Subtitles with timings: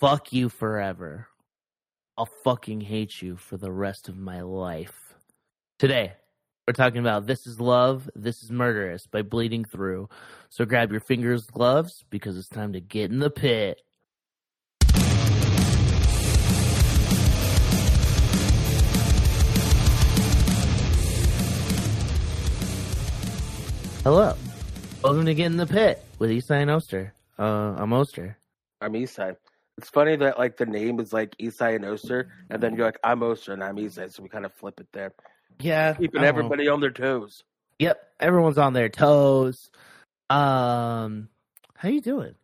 [0.00, 1.28] fuck you forever.
[2.16, 5.14] I'll fucking hate you for the rest of my life.
[5.78, 6.14] Today,
[6.66, 10.08] we're talking about This is Love, This is Murderous by Bleeding Through.
[10.48, 13.80] So grab your fingers, gloves, because it's time to get in the pit.
[24.02, 24.34] Hello.
[25.02, 27.14] Welcome to Get in the Pit with Eastside and Oster.
[27.38, 28.36] Uh, I'm Oster.
[28.80, 29.36] I'm Eastside.
[29.78, 32.98] It's funny that like the name is like Eastside and Oster, and then you're like
[33.02, 35.12] I'm Oster and I'm Eastside, so we kind of flip it there,
[35.60, 35.94] Yeah.
[35.94, 36.28] keeping don't know.
[36.28, 37.42] everybody on their toes.
[37.80, 39.70] Yep, everyone's on their toes.
[40.30, 41.28] Um,
[41.76, 42.34] how you doing?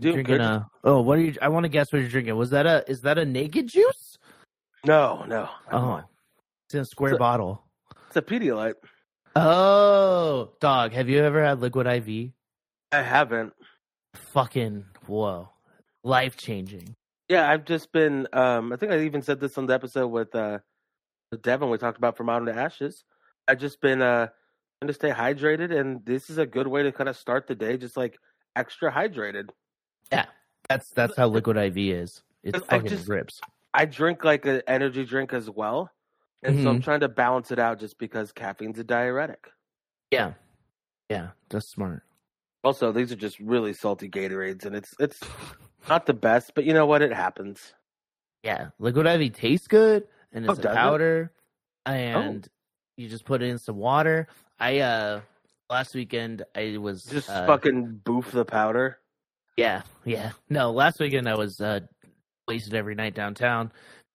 [0.00, 0.40] Doing drinking good.
[0.40, 0.68] a?
[0.82, 1.34] Oh, what are you?
[1.40, 2.34] I want to guess what you're drinking.
[2.36, 2.84] Was that a?
[2.90, 4.18] Is that a naked juice?
[4.84, 5.48] No, no.
[5.70, 6.02] Oh,
[6.66, 7.62] it's in a square So- bottle.
[8.08, 8.74] It's a Pedialyte.
[9.36, 10.92] Oh, dog.
[10.92, 12.32] Have you ever had liquid IV?
[12.90, 13.54] I haven't.
[14.14, 15.48] Fucking whoa,
[16.04, 16.94] life changing.
[17.28, 18.26] Yeah, I've just been.
[18.32, 20.58] Um, I think I even said this on the episode with uh,
[21.42, 21.70] Devin.
[21.70, 23.04] We talked about from Mountain to Ashes.
[23.48, 24.28] I've just been uh
[24.80, 27.54] trying to stay hydrated, and this is a good way to kind of start the
[27.54, 28.18] day, just like
[28.56, 29.50] extra hydrated.
[30.12, 30.26] Yeah,
[30.68, 32.22] that's that's how liquid IV is.
[32.42, 33.40] It's I fucking just- rips.
[33.74, 35.90] I drink like an energy drink as well,
[36.42, 36.82] and so I'm Mm-hmm.
[36.84, 39.46] trying to balance it out, just because caffeine's a diuretic.
[40.10, 40.34] Yeah,
[41.08, 42.02] yeah, that's smart.
[42.62, 45.18] Also, these are just really salty Gatorades, and it's it's
[45.88, 47.02] not the best, but you know what?
[47.02, 47.74] It happens.
[48.42, 50.76] Yeah, liquid IV tastes good, and Oh, it's a does it?
[50.76, 51.32] powder,
[51.86, 52.48] and
[52.96, 54.26] you just put it in some water.
[54.58, 55.20] I uh
[55.70, 58.98] last weekend I was Just uh, fucking boof the powder.
[59.56, 61.80] yeah yeah no last weekend I was uh
[62.48, 63.70] wasted every night downtown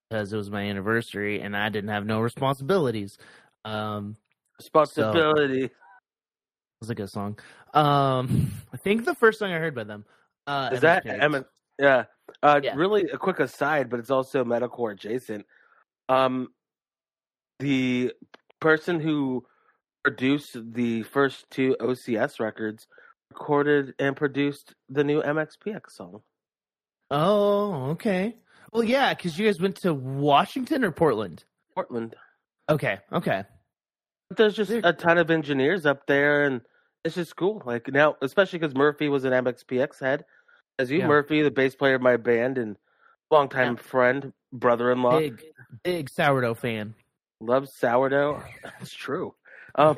[0.10, 3.18] because it was my anniversary and I didn't have no responsibilities.
[3.66, 4.16] Um,
[4.58, 5.70] Responsibility.
[6.82, 7.38] was a good song.
[7.74, 10.06] Um, I think the first song I heard by them.
[10.46, 11.46] Uh, Is that MSK.
[11.80, 12.06] Yeah.
[12.44, 12.76] Uh, Yeah.
[12.76, 15.46] Really, a quick aside, but it's also metalcore adjacent.
[16.10, 16.50] Um,
[17.60, 18.14] the
[18.60, 19.46] person who
[20.04, 22.88] produced the first two OCS records
[23.32, 26.22] recorded and produced the new MXPX song.
[27.12, 28.36] Oh, okay.
[28.72, 31.44] Well, yeah, because you guys went to Washington or Portland.
[31.74, 32.16] Portland.
[32.70, 33.44] Okay, okay.
[34.30, 36.62] But there's just a ton of engineers up there, and
[37.06, 37.62] it's just cool.
[37.66, 40.26] Like now, especially because Murphy was an MXPX head.
[40.80, 41.08] As you, Yeah.
[41.08, 42.78] Murphy, the bass player of my band and
[43.32, 43.82] longtime Yeah.
[43.82, 45.44] friend, brother-in-law, Big,
[45.84, 46.94] big sourdough fan.
[47.40, 48.44] loves sourdough.
[48.64, 49.36] That's true.
[49.76, 49.98] Um,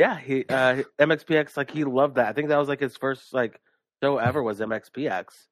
[0.00, 2.28] yeah, he uh, MXPX like he loved that.
[2.28, 3.60] I think that was like his first like
[4.02, 5.46] show ever was MXPX,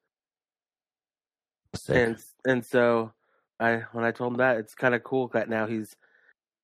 [1.75, 1.97] Sick.
[1.97, 3.13] and and so
[3.61, 5.97] I when I told him that, it's kind of cool that now he's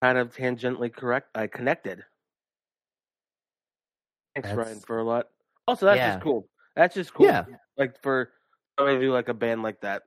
[0.03, 2.05] kind of tangentially correct, uh, connected.
[4.35, 5.29] Thanks, That's- Ryan, for a lot.
[5.67, 6.13] Also, that's Yeah.
[6.15, 6.49] just cool.
[6.79, 7.27] That's just cool.
[7.27, 7.45] Yeah.
[7.77, 8.31] like for
[8.79, 10.05] somebody to do like a band like that.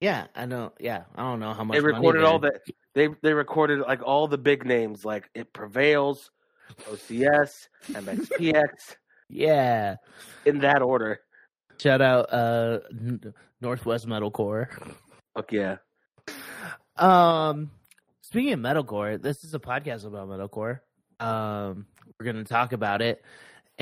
[0.00, 0.72] Yeah, I know.
[0.80, 2.58] Yeah, I don't know how much They recorded all the
[2.94, 6.30] they they recorded like all the big names like It Prevails,
[6.90, 8.96] OCS, MXPX
[9.28, 9.96] Yeah.
[10.46, 11.20] in that order.
[11.78, 14.68] Shout out uh N- Northwest Metalcore.
[15.34, 15.76] Fuck yeah.
[16.96, 17.70] Um
[18.22, 20.80] speaking of metalcore, this is a podcast about metalcore.
[21.20, 21.84] Um
[22.18, 23.22] we're going to talk about it.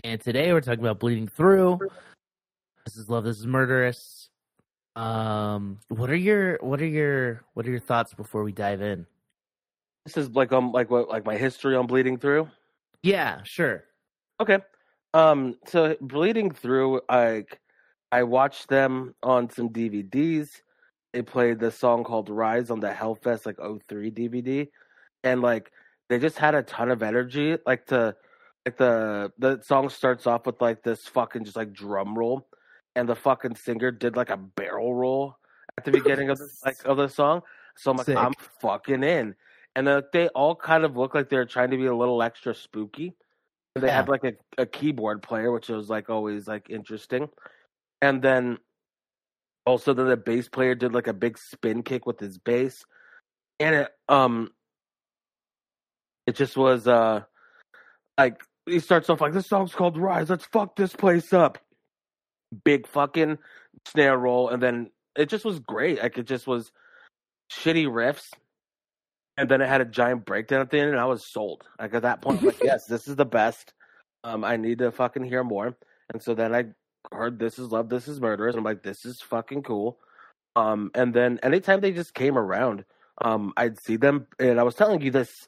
[0.04, 1.78] And today we're talking about Bleeding Through.
[2.86, 4.28] This is Love, this is Murderous.
[4.96, 9.06] Um what are your what are your what are your thoughts before we dive in?
[10.04, 12.48] This is like um like what like my history on Bleeding Through.
[13.02, 13.84] Yeah, sure.
[14.40, 14.58] Okay.
[15.14, 17.60] Um so Bleeding Through like
[18.10, 20.62] I watched them on some DVDs.
[21.12, 24.68] They played the song called Rise on the Hellfest like 03 DVD
[25.24, 25.72] and like
[26.08, 28.16] they just had a ton of energy like the
[28.66, 32.46] like the the song starts off with like this fucking just like drum roll
[32.94, 35.36] and the fucking singer did like a barrel roll
[35.78, 37.42] at the beginning of the like of the song.
[37.76, 38.16] So i'm like Sick.
[38.16, 39.34] i'm fucking in.
[39.76, 42.54] And uh, they all kind of look like they're trying to be a little extra
[42.54, 43.14] spooky.
[43.74, 43.96] And they Yeah.
[43.98, 47.28] had like a, a keyboard player which was like always like interesting.
[48.02, 48.58] And then
[49.64, 52.84] also then the bass player did like a big spin kick with his bass.
[53.58, 54.50] And it um
[56.26, 57.22] it just was uh
[58.18, 60.30] like he starts off like this song's called rise.
[60.30, 61.58] Let's fuck this place up.
[62.64, 63.38] Big fucking
[63.86, 66.02] snare roll and then it just was great.
[66.02, 66.72] Like it just was
[67.52, 68.30] shitty riffs
[69.36, 71.64] and then it had a giant breakdown at the end and i was sold.
[71.78, 73.72] Like at that point i'm like yes this is the best.
[74.24, 75.76] Um i need to fucking hear more.
[76.12, 76.66] And so then i
[77.12, 79.98] heard this is love this is murderous i'm like this is fucking cool.
[80.56, 82.84] Um and then anytime they just came around
[83.22, 85.46] um i'd see them and i was telling you this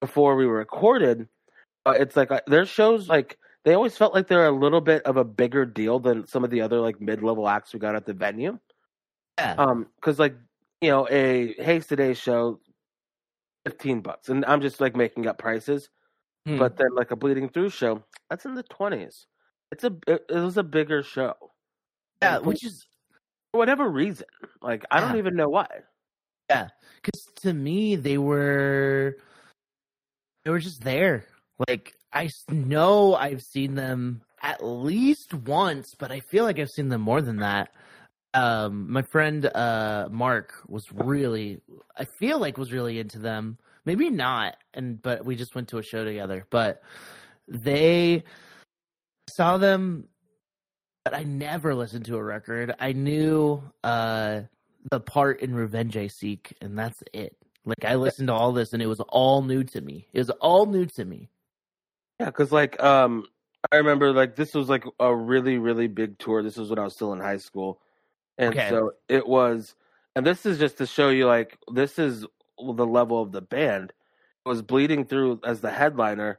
[0.00, 1.28] before we recorded
[1.86, 5.02] uh, it's like uh, their shows like they always felt like they're a little bit
[5.04, 7.94] of a bigger deal than some of the other like mid level acts we got
[7.94, 8.58] at the venue.
[9.38, 9.54] Yeah.
[9.56, 10.34] Um, because like
[10.80, 12.60] you know, a Haste the Day show,
[13.64, 15.88] fifteen bucks, and I'm just like making up prices.
[16.46, 16.58] Hmm.
[16.58, 19.26] But then like a Bleeding Through show, that's in the twenties.
[19.70, 21.34] It's a it, it was a bigger show.
[22.20, 22.84] yeah, And which is
[23.52, 24.26] for whatever reason,
[24.60, 25.68] like I don't even know why.
[26.50, 26.68] yeah,
[27.00, 29.16] because to me they were
[30.44, 31.26] they were just there.
[31.68, 36.88] Like I know I've seen them at least once, but I feel like I've seen
[36.88, 37.70] them more than that.
[38.34, 41.60] Um, my friend uh Mark was really,
[41.96, 43.58] I feel like was really into them.
[43.84, 46.46] Maybe not, and but we just went to a show together.
[46.50, 46.82] But
[47.48, 48.24] they
[49.28, 50.08] saw them,
[51.04, 52.74] but I never listened to a record.
[52.78, 54.42] I knew uh
[54.90, 57.36] the part in Revenge I Seek, and that's it.
[57.64, 60.08] Like I listened to all this, and it was all new to me.
[60.12, 61.28] It was all new to me.
[62.22, 63.26] Yeah, because like um,
[63.72, 66.40] I remember like this was like a really really big tour.
[66.40, 67.80] This was when I was still in high school,
[68.38, 68.68] and Okay.
[68.68, 69.74] so it was.
[70.14, 72.22] And this is just to show you like this is
[72.58, 73.92] the level of the band.
[74.46, 76.38] It was bleeding through as the headliner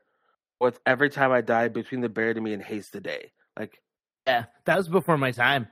[0.61, 3.33] with every time I died between the buried me and Haste the Day.
[3.59, 3.81] Like
[4.25, 5.67] Yeah, that was before my time.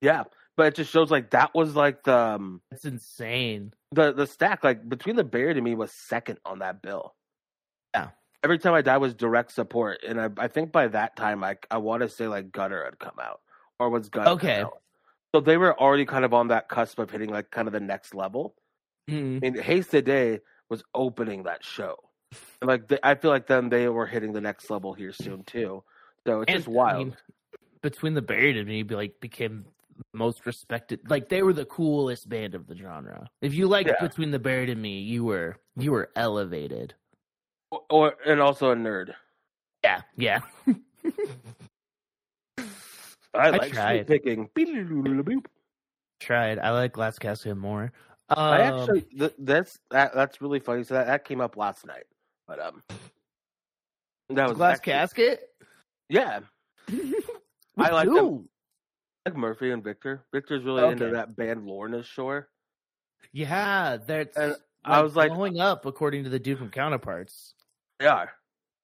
[0.00, 0.24] yeah,
[0.56, 3.72] but it just shows like that was like the um, That's insane.
[3.92, 7.14] the the stack like between the buried and me was second on that bill.
[8.44, 11.56] Every time I died was direct support, and I I think by that time I
[11.70, 13.40] I want to say like Gutter had come out
[13.80, 14.64] or was Gutter Okay.
[15.34, 17.80] So they were already kind of on that cusp of hitting like kind of the
[17.80, 18.56] next level.
[19.08, 19.38] Mhm.
[19.42, 20.40] I mean, Haste the Day
[20.70, 21.96] was opening that show,
[22.62, 25.44] and like they, I feel like then they were hitting the next level here soon
[25.44, 25.84] too.
[26.26, 26.98] So it's And, just I wild.
[26.98, 27.16] mean,
[27.82, 29.66] between the buried and me, be like became
[30.14, 31.10] most respected.
[31.10, 33.30] Like they were the coolest band of the genre.
[33.42, 34.08] If you liked Yeah.
[34.08, 36.94] between the buried and me, you were you were elevated.
[37.70, 39.14] Or, or and also a nerd.
[39.84, 40.40] Yeah, yeah.
[42.58, 42.64] I,
[43.34, 44.06] I like tried.
[44.06, 44.48] picking.
[46.20, 46.58] Tried.
[46.58, 47.92] I like Glass Casket more.
[48.30, 50.82] Um, I actually th- that's that, that's really funny.
[50.84, 52.04] So that, that came up last night,
[52.46, 52.82] but um,
[54.30, 55.40] that was Glass actually- Casket.
[56.08, 56.40] Yeah,
[57.78, 58.16] I like them.
[58.16, 58.48] who?
[59.26, 60.24] like Murphy and Victor.
[60.32, 62.48] Victor's really into that band Lorna Shore.
[63.32, 64.36] Yeah, that's.
[64.36, 67.54] And like, I was like- blowing up according to the dude from Counterparts.
[67.98, 68.30] They are.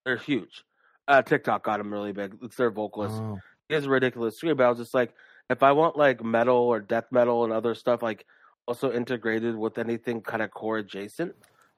[0.04, 0.64] They're huge.
[1.06, 2.36] Uh, TikTok got them really big.
[2.42, 3.16] It's their vocalist.
[3.16, 3.38] Oh.
[3.68, 5.14] He has a ridiculous scream, but I was just like,
[5.50, 8.26] if I want like metal or death metal and other stuff, like
[8.66, 11.34] also integrated with anything kind of core adjacent,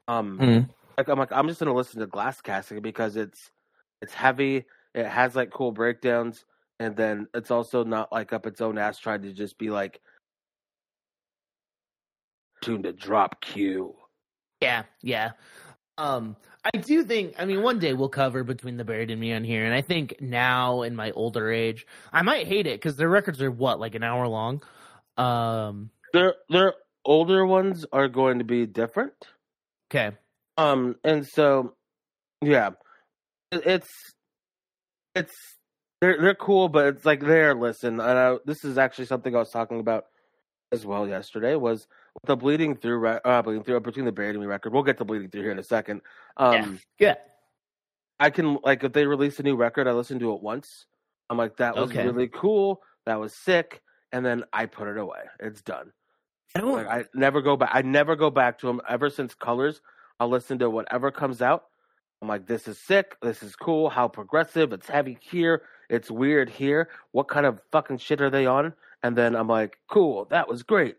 [0.09, 0.71] um, Mhm.
[0.97, 3.51] like I'm like I'm just gonna listen to Glass Casket because it's
[4.03, 4.65] it's heavy.
[4.95, 6.45] It has like cool breakdowns,
[6.79, 10.01] and then it's also not like up its own ass trying to just be like
[12.63, 13.97] tuned to drop Q.
[14.61, 15.33] Yeah, yeah.
[15.99, 16.37] Um,
[16.75, 17.35] I do think.
[17.39, 19.83] I mean, one day we'll cover between the buried and me on here, and I
[19.83, 23.79] think now in my older age, I might hate it because their records are what
[23.79, 24.63] like an hour long.
[25.17, 26.75] Um, Their their
[27.05, 29.15] older ones are going to be different.
[29.91, 30.17] okay,
[30.57, 31.75] Um, and so,
[32.43, 32.71] yeah,
[33.53, 33.89] it's
[35.15, 35.35] it's
[36.01, 37.55] they're they're cool, but it's like there.
[37.55, 40.07] Listen, and I, this is actually something I was talking about
[40.73, 41.55] as well yesterday.
[41.55, 41.87] Was
[42.25, 44.73] the bleeding through, re- uh, bleeding through between the buried and me record.
[44.73, 46.01] We'll get to bleeding through here in a second.
[46.37, 47.15] Um, yeah,
[48.19, 50.87] I can like if they release a new record, I listen to it once.
[51.29, 52.05] I'm like, that was Okay.
[52.05, 52.83] really cool.
[53.05, 53.83] That was sick,
[54.13, 55.21] and then I put it away.
[55.41, 55.93] It's done.
[56.55, 56.73] I don't.
[56.73, 57.71] Like I never go back.
[57.73, 59.81] I never go back to them ever since Colors.
[60.19, 61.65] I'll listen to whatever comes out.
[62.23, 63.17] I'm like, this is sick.
[63.21, 63.91] This is cool.
[63.91, 64.73] How progressive.
[64.73, 65.63] It's heavy here.
[65.91, 66.89] It's weird here.
[67.13, 68.73] What kind of fucking shit are they on?
[69.03, 70.25] And then I'm like, cool.
[70.31, 70.97] That was great.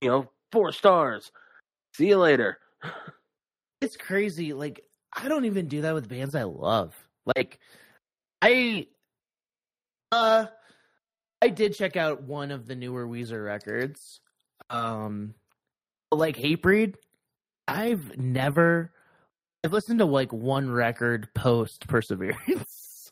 [0.00, 1.32] You know, four stars.
[1.94, 2.58] See you later.
[3.80, 4.52] it's crazy.
[4.52, 6.94] Like I don't even do that with bands I love.
[7.36, 7.58] Like
[8.40, 8.86] I
[10.12, 10.46] uh
[11.42, 14.20] I did check out one of the newer Weezer records.
[14.70, 15.34] Um
[16.12, 16.94] like Hatebreed.
[17.66, 18.92] I've never
[19.64, 23.10] I've listened to like one record post Perseverance.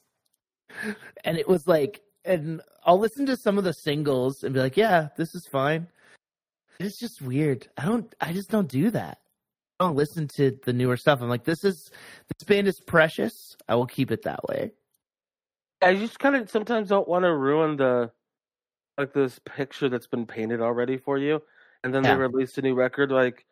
[1.24, 4.76] and it was like and I'll listen to some of the singles and be like,
[4.76, 5.88] yeah, this is fine.
[6.80, 7.68] It's just weird.
[7.76, 9.18] I don't I just don't do that.
[9.80, 11.20] I don't listen to the newer stuff.
[11.22, 11.90] I'm like, this is
[12.28, 13.56] this band is precious.
[13.68, 14.72] I will keep it that way.
[15.82, 18.10] I just kind of sometimes don't want to ruin the
[18.98, 21.42] like this picture that's been painted already for you,
[21.82, 22.14] and then Yeah.
[22.14, 23.10] they release a new record.
[23.10, 23.46] Like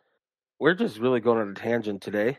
[0.58, 2.38] we're just really going on a tangent today.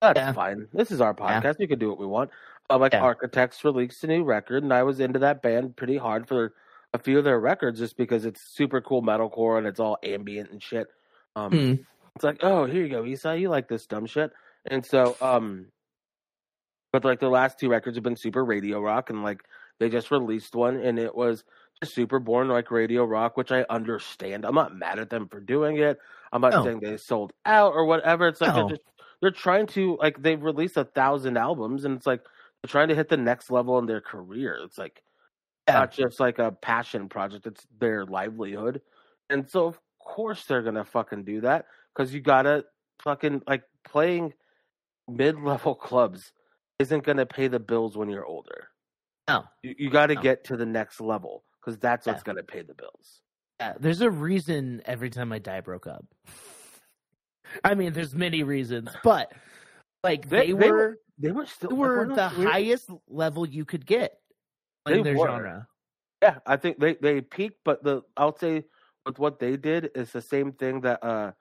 [0.00, 0.32] That's Yeah.
[0.32, 0.68] fine.
[0.72, 1.40] This is our Yeah.
[1.40, 1.58] podcast.
[1.58, 2.30] We can do what we want.
[2.70, 3.02] Uh, like Yeah.
[3.02, 6.54] Architects released a new record, and I was into that band pretty hard for
[6.94, 10.50] a few of their records just because it's super cool metalcore and it's all ambient
[10.50, 10.88] and shit.
[11.36, 11.74] Um, Hmm.
[12.14, 14.32] It's like, oh, here you go, Esai, you like this dumb shit,
[14.66, 15.66] and so um,
[16.92, 19.42] but like the last two records have been super radio rock, and like
[19.80, 21.42] they just released one, and it was
[21.82, 24.44] just super boring like radio rock, which I understand.
[24.44, 25.98] I'm not mad at them for doing it.
[26.32, 26.64] I'm not No.
[26.64, 28.28] saying they sold out or whatever.
[28.28, 28.82] It's like they're just
[29.22, 32.20] they're trying to like they've released a thousand albums, and it's like
[32.62, 34.58] they're trying to hit the next level in their career.
[34.62, 35.02] It's like.
[35.68, 38.80] Not just like a passion project; it's their livelihood,
[39.30, 42.64] and so of course they're gonna fucking do that because you gotta
[43.02, 44.32] fucking like playing
[45.08, 46.32] mid-level clubs
[46.78, 48.68] isn't gonna pay the bills when you're older.
[49.28, 49.44] No.
[49.62, 50.20] You, you got to No.
[50.22, 52.32] get to the next level because that's what's Yeah.
[52.34, 53.20] to pay the bills.
[53.60, 56.04] Yeah, there's a reason every time I die broke up.
[57.64, 59.32] I mean, there's many reasons, but
[60.02, 62.90] like They- they, they were were- They were still they like, were the we're- highest
[63.08, 64.18] level you could get
[64.86, 65.28] They in their were.
[65.28, 65.68] genre.
[66.22, 68.64] Yeah, I think they they peaked, but the I'll say
[69.06, 71.32] with what they did is the same thing that uh,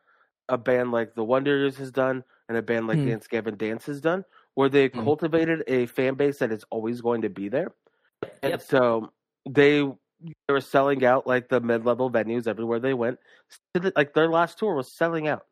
[0.49, 3.05] a band like the Wonders has done and a band like Hmm.
[3.05, 5.03] Dance Gavin Dance has done, where they Hmm.
[5.03, 7.73] cultivated a fan base that is always going to be there,
[8.43, 8.61] and Yep.
[8.61, 9.11] so
[9.49, 13.19] they they were selling out like the mid level venues everywhere they went.
[13.95, 15.45] Like their last tour was selling out.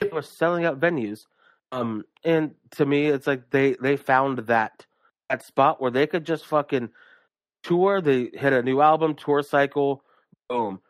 [0.00, 1.26] They were selling out venues,
[1.72, 4.86] um, and to me, it's like they they found that
[5.30, 6.90] that spot where they could just fucking
[7.64, 8.00] tour.
[8.00, 10.04] They hit a new album, tour cycle,
[10.48, 10.80] boom,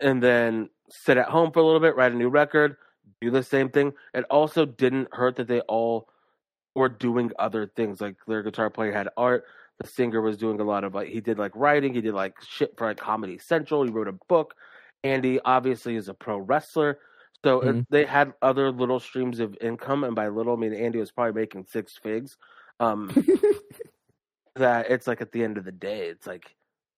[0.00, 2.76] and then sit at home for a little bit, write a new record,
[3.20, 3.92] do the same thing.
[4.14, 6.08] It also didn't hurt that they all
[6.74, 8.00] were doing other things.
[8.00, 9.44] Like their guitar player had art.
[9.80, 11.94] The singer was doing a lot of like he did like writing.
[11.94, 13.84] He did like shit for like Comedy Central.
[13.84, 14.54] He wrote a book.
[15.04, 16.98] Andy obviously is a pro wrestler.
[17.44, 17.86] So it- Mhm.
[17.90, 21.32] they had other little streams of income, and by little, I mean Andy was probably
[21.40, 22.36] making six figs.
[22.78, 23.08] Um,
[24.56, 26.54] that it's like at the end of the day, it's like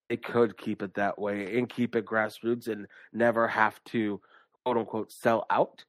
[0.08, 4.20] they could keep it that way and keep it grassroots and never have to
[4.64, 5.84] quote unquote sell out,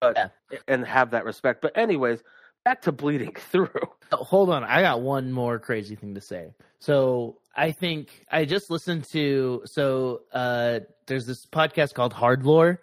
[0.00, 0.58] but Yeah.
[0.68, 1.60] and have that respect.
[1.62, 2.22] But anyways,
[2.64, 3.68] back to bleeding through.
[4.12, 6.54] Oh, hold on, I got one more crazy thing to say.
[6.80, 12.80] So I think I just listened to so uh there's this podcast called Hard Lore,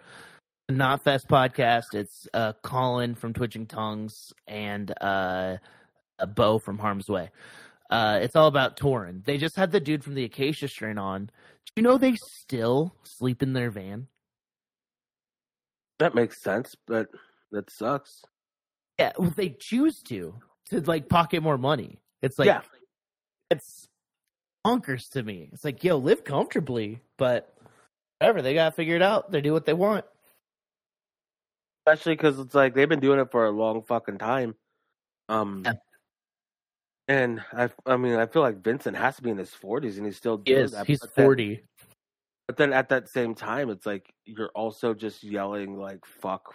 [0.69, 1.93] Knotfest podcast.
[1.95, 5.57] It's uh Colin from Twitching Tongues and uh
[6.19, 7.29] a Bo from Harm's Way.
[7.89, 9.23] Uh it's all about touring.
[9.25, 11.25] They just had the dude from the Acacia Strain on.
[11.25, 14.07] Do you know they still sleep in their van?
[15.99, 17.07] That makes sense, but
[17.51, 18.23] that sucks.
[18.99, 20.35] Yeah, well, they choose to
[20.69, 21.99] to like pocket more money.
[22.21, 22.61] It's like yeah,
[23.49, 23.87] it's
[24.65, 25.49] bonkers to me.
[25.53, 27.53] It's like, yo, live comfortably, but
[28.19, 29.31] whatever, they got figured out.
[29.31, 30.03] They do what they want.
[31.85, 34.55] especially because it's like they've been doing it for a long fucking time.
[35.29, 35.73] Um, Yeah.
[37.07, 40.05] And I, I mean, I feel like Vincent has to be in his forties, and
[40.05, 40.71] he's still He is.
[40.71, 40.85] that.
[40.87, 41.63] He's but then- forty.
[42.47, 46.53] But then at that same time, it's like you're also just yelling like "fuck"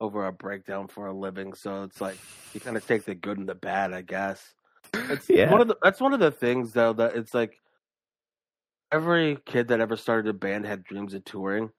[0.00, 1.52] over a breakdown for a living.
[1.52, 2.16] So it's like
[2.54, 4.54] you kind of take the good and the bad, I guess.
[4.94, 5.50] It's Yeah.
[5.52, 7.60] one of the that's one of the things though that it's like
[8.92, 11.70] every kid that ever started a band had dreams of touring,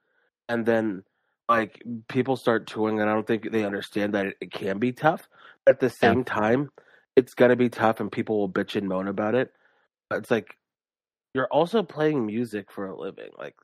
[0.50, 1.04] and then
[1.50, 4.92] like people start touring, and I don't think they understand that it, it can be
[4.92, 5.28] tough.
[5.68, 5.92] At the Yeah.
[5.92, 6.70] same time,
[7.16, 9.52] it's gonna be tough, and people will bitch and moan about it.
[10.10, 10.58] But it's like
[11.34, 13.56] you're also playing music for a living, like.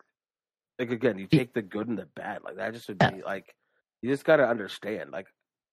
[0.79, 2.43] Like again, you take the good and the bad.
[2.43, 3.55] Like that just would be like
[4.03, 5.09] you just gotta understand.
[5.09, 5.25] Like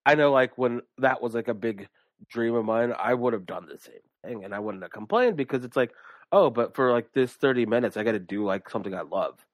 [0.07, 1.89] I know like when that was like a big
[2.31, 5.37] dream of mine, I would have done the same thing and I wouldn't have complained
[5.37, 5.93] because it's like,
[6.33, 9.45] oh, but for like this thirty minutes I gotta do like something I love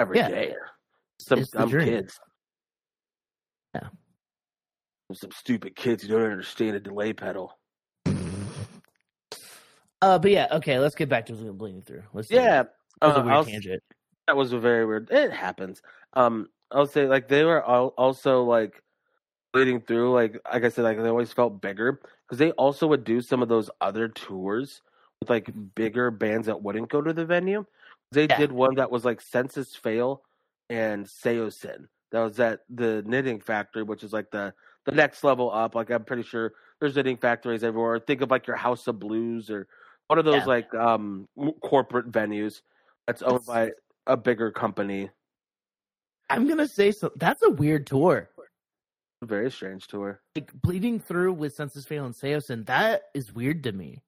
[0.00, 0.28] every Yeah.
[0.28, 0.54] day.
[1.20, 1.86] Some dream.
[1.86, 2.18] kids.
[3.76, 3.90] Yeah.
[5.12, 7.58] Some stupid kids who don't understand a delay pedal.
[10.00, 10.78] Uh, but yeah, okay.
[10.78, 12.02] Let's get back to bleeding through.
[12.12, 12.64] Let's Yeah.
[13.00, 13.82] That was uh, a weird tangent.
[14.26, 15.10] that was a very weird.
[15.10, 15.82] It happens.
[16.14, 18.82] Um, I'll say like they were al- also like
[19.52, 20.12] bleeding through.
[20.14, 23.42] Like like I said, like they always felt bigger because they also would do some
[23.42, 24.80] of those other tours
[25.20, 27.64] with like bigger bands that wouldn't go to the venue.
[28.10, 28.38] They Yeah.
[28.38, 30.22] did one that was like Senses Fail
[30.70, 31.88] and Saosin.
[32.10, 34.54] That was at the Knitting Factory, which is like the
[34.86, 35.74] the next level up.
[35.74, 37.98] Like I'm pretty sure there's knitting factories everywhere.
[37.98, 39.66] Think of like your House of Blues or
[40.08, 40.44] one of those Yeah.
[40.44, 41.28] like um
[41.62, 42.62] corporate venues
[43.06, 43.70] that's owned by
[44.06, 45.10] a bigger company.
[46.30, 47.10] I'm gonna say so.
[47.16, 48.30] That's a weird tour.
[49.22, 50.20] Very strange tour.
[50.36, 52.66] Like bleeding through with Senses Fail and Saosin.
[52.66, 54.02] That is weird to me.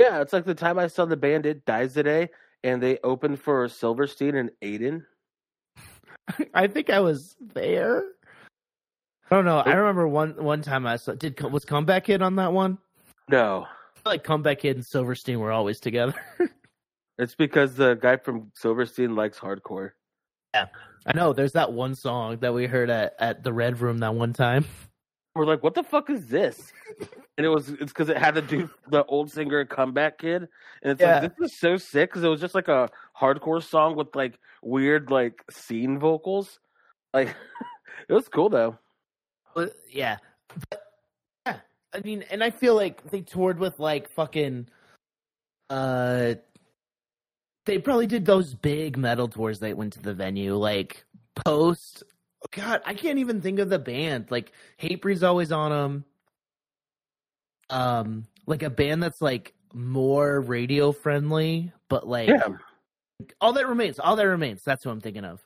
[0.00, 2.30] Yeah, it's like the time I saw the band It Dies Today,
[2.64, 5.04] and they opened for Silverstein and Aiden.
[6.54, 8.04] I think I was there.
[9.30, 9.58] I don't know.
[9.58, 11.12] I remember one one time I saw.
[11.14, 12.78] Did was Comeback Kid on that one?
[13.28, 16.14] No, I feel like Comeback Kid and Silverstein were always together.
[17.18, 19.92] it's because the guy from Silverstein likes hardcore.
[20.52, 20.66] Yeah,
[21.06, 21.32] I know.
[21.32, 24.64] There's that one song that we heard at, at the Red Room that one time.
[25.36, 26.72] We're like, what the fuck is this?
[27.38, 30.48] and it was it's because it had to do the old singer comeback kid,
[30.82, 31.20] and it's Yeah.
[31.20, 34.40] like this is so sick because it was just like a hardcore song with like
[34.60, 36.58] weird like scene vocals,
[37.14, 37.28] like
[38.08, 38.76] it was cool though.
[39.66, 40.16] But, yeah.
[40.70, 40.82] But,
[41.46, 41.56] yeah.
[41.94, 44.68] I mean, and I feel like they toured with like fucking
[45.68, 46.34] uh
[47.66, 51.04] they probably did those big metal tours that went to the venue, like
[51.36, 52.02] post
[52.52, 54.30] God, I can't even think of the band.
[54.30, 56.04] Like Hatebreed's always on them.
[57.68, 62.48] Um, like a band that's like more radio friendly, but like Yeah,
[63.40, 64.62] all that remains, all that remains.
[64.64, 65.44] That's what I'm thinking of.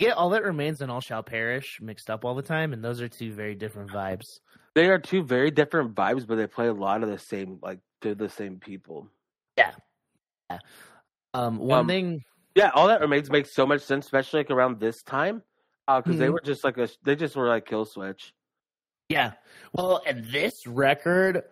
[0.00, 3.00] Get all that remains and all shall perish mixed up all the time, and those
[3.00, 4.40] are two very different vibes.
[4.74, 7.78] they are two very different vibes, but they play a lot of the same like
[8.02, 9.08] they're the same people.
[9.56, 9.72] Yeah.
[10.50, 10.58] yeah.
[11.32, 12.24] Um, one Um, thing,
[12.56, 15.42] Yeah, all that remains makes so much sense, especially like around this time,
[15.86, 16.32] because they Mhm.
[16.32, 18.34] were just like a they just were like kill switch.
[19.08, 19.34] yeah.
[19.74, 21.44] Well, and this record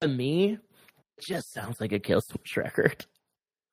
[0.00, 0.58] to me
[1.20, 3.04] just sounds like a Kill Switch record.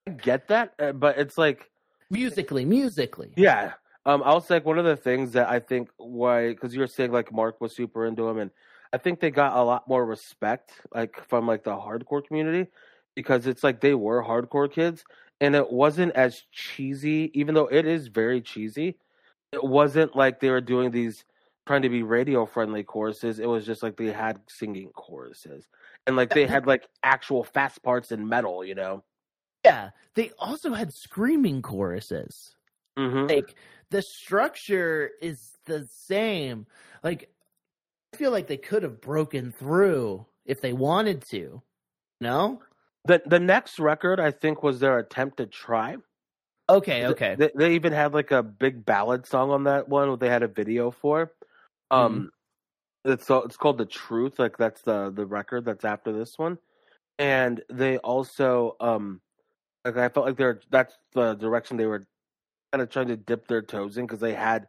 [0.07, 1.70] I get that, uh, but it's like
[2.11, 3.73] Musically, musically, Yeah.
[4.05, 6.87] Um, I was like one of the things that I think why because you were
[6.87, 8.51] saying like Mark was super into him, and
[8.91, 12.69] I think they got a lot more respect like from like the hardcore community
[13.15, 15.05] because it's like they were hardcore kids,
[15.39, 18.97] and it wasn't as cheesy, even though it is very cheesy.
[19.51, 21.23] It wasn't like they were doing these
[21.67, 23.39] trying to be radio friendly choruses.
[23.39, 25.67] It was just like they had singing choruses,
[26.07, 29.03] and like they had like actual fast parts in metal, you know.
[29.65, 29.89] Yeah.
[30.15, 32.55] They also had screaming choruses.
[32.99, 33.27] Mm-hmm.
[33.27, 33.55] like
[33.89, 36.67] the structure is the same
[37.05, 37.29] like
[38.13, 41.61] i feel like they could have broken through if they wanted to
[42.19, 42.59] no
[43.05, 45.97] The the next record I think was their attempt to try.
[46.69, 50.19] okay okay They, they even had like a big ballad song on that one.
[50.19, 51.31] They had a video for.
[51.89, 52.29] Um,
[53.05, 54.37] it's so it's called the Truth.
[54.37, 56.59] Like that's the the record that's after this one,
[57.17, 59.21] and they also um,
[59.85, 62.07] like I felt like they're that's the direction they were
[62.71, 64.67] kind of trying to dip their toes in because they had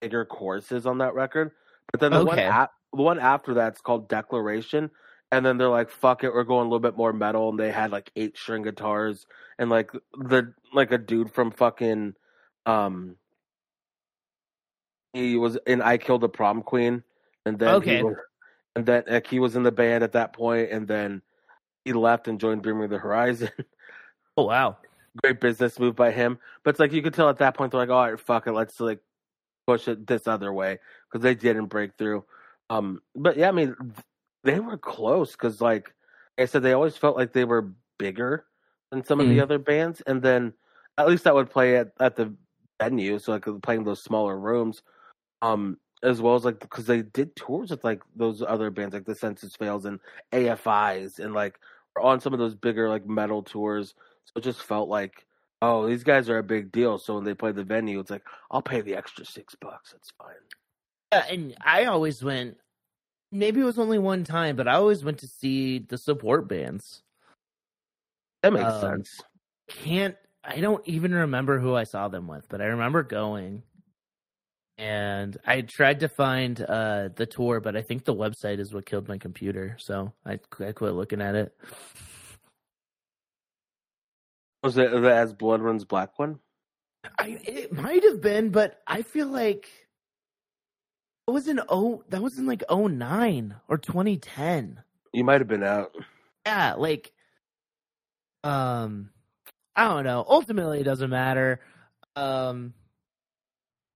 [0.00, 1.52] bigger choruses on that record.
[1.92, 4.90] But then the one a- the one after that's called Declaration.
[5.30, 7.70] And then they're like, "Fuck it, we're going a little bit more metal." And they
[7.70, 9.26] had like eight string guitars
[9.58, 12.14] and like the like a dude from fucking
[12.64, 13.16] um
[15.12, 17.02] he was in I Killed the Prom Queen
[17.44, 17.98] and then Okay.
[17.98, 18.16] he was,
[18.76, 21.22] and then like he was in the band at that point and then
[21.84, 23.50] he left and joined Bring Me the Horizon.
[24.38, 24.76] oh wow
[25.22, 26.38] Great business move by him.
[26.62, 28.52] But it's like you could tell at that point they're like, "All right, fuck it,
[28.52, 29.00] let's like
[29.66, 30.78] push it this other way"
[31.10, 32.24] because they didn't break through.
[32.70, 33.76] Um but yeah, I mean
[34.44, 35.94] they were close cuz like
[36.38, 38.46] I said they always felt like they were bigger
[38.92, 39.42] than some of the Mhm.
[39.42, 40.54] other bands and then
[40.98, 42.34] at least that would play at, at the
[42.80, 44.82] venue so like playing those smaller rooms
[45.42, 49.04] um as well as like because they did tours with like those other bands like
[49.04, 50.00] the senses fails and
[50.32, 51.58] afis and like
[52.00, 53.94] on some of those bigger like metal tours
[54.28, 55.26] so it just felt like
[55.62, 58.24] oh these guys are a big deal so when they play the venue it's like
[58.50, 60.34] i'll pay the extra six bucks it's fine
[61.12, 62.56] yeah, and i always went
[63.32, 67.02] maybe it was only one time but i always went to see the support bands
[68.42, 69.20] that makes Um, sense
[69.68, 73.64] can't I don't even remember who I saw them with, but I remember going.
[74.78, 78.86] And I tried to find uh the tour, but I think the website is what
[78.86, 81.54] killed my computer, so I I quit looking at it.
[84.62, 86.38] Was it the as blood runs black one
[87.18, 89.68] I it might have been, but I feel like
[91.26, 94.82] it was in oh that was in like 09 or 2010.
[95.12, 95.94] you might have been out
[96.46, 97.12] Yeah, like
[98.44, 99.10] um
[99.76, 100.24] I don't know.
[100.28, 101.60] Ultimately it doesn't matter.
[102.16, 102.74] Um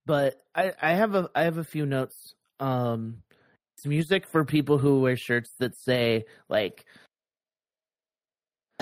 [0.07, 2.35] but I I have a I have a few notes.
[2.61, 3.23] Um
[3.77, 6.85] it's music for people who wear shirts that say like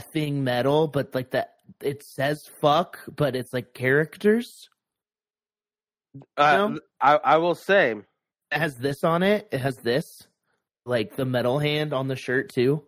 [0.00, 4.68] thing metal, but like that it says fuck, but it's like characters.
[6.36, 6.74] uh?
[7.00, 9.48] I, I will say It has this on it.
[9.52, 10.26] It has this.
[10.84, 12.82] Like the metal hand on the shirt too.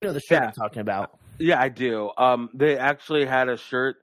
[0.00, 0.46] You know the shirt Yeah.
[0.48, 1.18] I'm talking about.
[1.38, 2.10] Yeah, I do.
[2.18, 3.96] Um, they actually had a shirt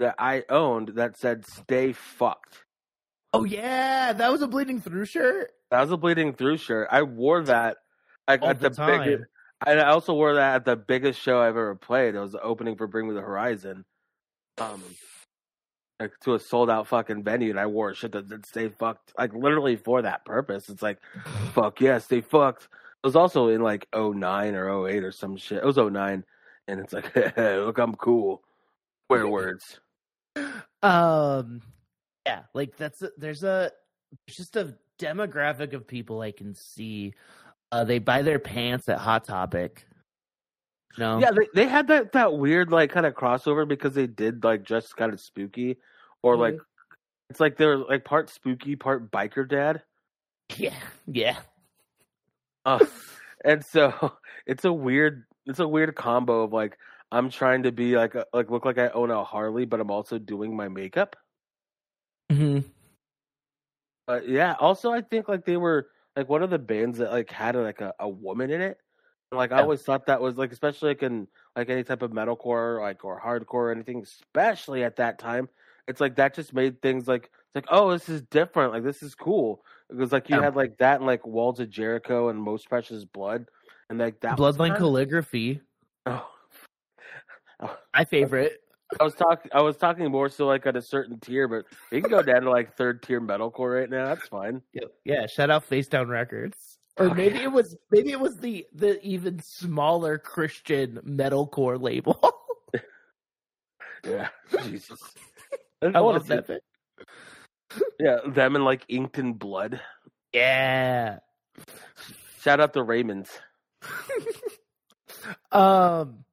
[0.00, 2.64] that I owned that said "Stay fucked."
[3.32, 5.52] Oh yeah, that was a bleeding through shirt.
[5.70, 6.88] That was a bleeding through shirt.
[6.90, 7.76] I wore that
[8.26, 9.26] like, All at the the, time.
[9.62, 12.14] I also wore that at the biggest show I've ever played.
[12.14, 13.84] It was the opening for Bring Me the Horizon,
[14.58, 14.82] um,
[15.98, 19.12] like to a sold out fucking venue, and I wore shit that said "Stay fucked,"
[19.18, 20.68] like literally for that purpose.
[20.70, 20.98] It's like,
[21.52, 22.64] fuck yeah, stay fucked.
[22.64, 25.58] It was also in like 09 or 08 or some shit.
[25.58, 26.24] It was 09,
[26.68, 28.42] and it's like, look, I'm cool.
[29.08, 29.80] Swear words.
[30.82, 31.60] Um,
[32.24, 33.70] yeah, like that's a, there's a
[34.26, 37.14] there's just a demographic of people I can see
[37.72, 39.86] Uh, they buy their pants at Hot Topic.
[40.98, 41.18] No.
[41.20, 44.64] Yeah, they, they had that that weird like kind of crossover because they did like
[44.64, 45.78] just kind of spooky,
[46.22, 46.58] or like
[47.30, 49.82] it's like they're like part spooky, part biker dad.
[50.56, 50.74] Yeah.
[51.06, 51.38] Yeah.
[52.64, 52.84] Uh,
[53.44, 54.14] and so
[54.46, 56.76] it's a weird it's a weird combo of like
[57.12, 59.90] I'm trying to be like a, like look like I own a Harley, but I'm
[59.92, 61.14] also doing my makeup.
[62.30, 62.60] hmm
[64.08, 64.54] Uh, yeah.
[64.58, 67.80] Also, I think like they were like one of the bands that like had like
[67.80, 68.78] a, a woman in it.
[69.32, 72.80] Like I always thought that was like especially like in like any type of metalcore
[72.80, 75.48] like or hardcore or anything, especially at that time.
[75.86, 79.02] It's like that just made things like it's like oh this is different like this
[79.04, 80.42] is cool because like you Yeah.
[80.42, 83.46] had like that and like Walls of Jericho and Most Precious Blood
[83.88, 85.60] and like that Bloodline kinda- calligraphy.
[86.06, 86.28] Oh.
[87.60, 88.60] Oh, My favorite.
[88.98, 89.50] I was talking.
[89.54, 92.42] I was talking more so like at a certain tier, but we can go down
[92.42, 94.06] to like third tier metalcore right now.
[94.06, 94.62] That's fine.
[94.72, 96.78] Yeah, yeah, shout out Face Down Records.
[96.96, 97.14] Or Okay.
[97.14, 102.18] maybe it was maybe it was the the even smaller Christian metalcore label.
[104.02, 104.28] Yeah,
[104.62, 104.98] Jesus.
[105.82, 106.46] I wanna love that.
[106.46, 106.62] bit.
[107.98, 109.78] Yeah, them and like inked in blood.
[110.32, 111.18] Yeah.
[112.40, 113.30] Shout out to Raymond's.
[115.52, 116.24] um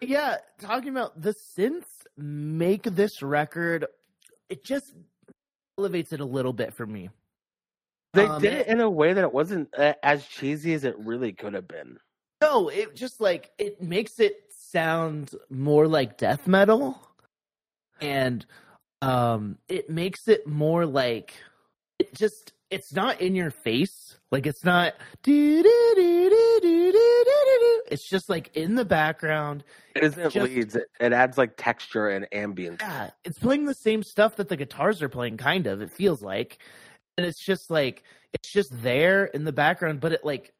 [0.00, 3.86] yeah, talking about the synths make this record
[4.48, 4.94] it just
[5.78, 7.10] elevates it a little bit for me.
[8.14, 10.96] They Um, did it in a way that it wasn't uh, as cheesy as it
[10.98, 11.98] really could have been.
[12.40, 17.00] No, it just like it makes it sound more like death metal,
[18.00, 18.44] and
[19.02, 21.34] um, it makes it more like
[21.98, 24.16] it just it's not in your face.
[24.30, 24.94] Like it's not.
[27.88, 29.64] It's just like in the background.
[29.94, 30.76] It isn't just- leads.
[30.76, 32.80] It, adds like texture and ambience.
[32.80, 35.36] Yeah, it's playing the same stuff that the guitars are playing.
[35.36, 36.58] Kind of, it feels like,
[37.16, 38.02] and it's just like
[38.32, 40.52] it's just there in the background, but it like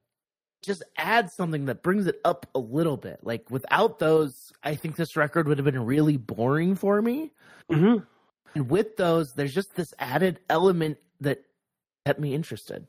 [0.63, 3.21] just adds something that brings it up a little bit.
[3.23, 7.33] Like without those, I think this record would have been really boring for me.
[7.69, 7.97] hmm
[8.55, 11.43] And with those, there's just this added element that
[12.07, 12.87] kept me interested.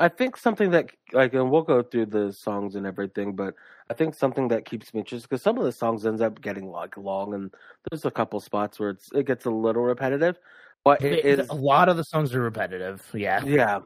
[0.00, 3.54] I think something that like, and we'll go through the songs and everything, but
[3.90, 6.70] I think something that keeps me interested because some of the songs ends up getting
[6.70, 7.52] like long, and
[7.90, 10.38] there's a couple spots where it's it gets a little repetitive,
[10.84, 13.08] but it It- is a lot of the songs are repetitive.
[13.12, 13.80] Yeah, yeah.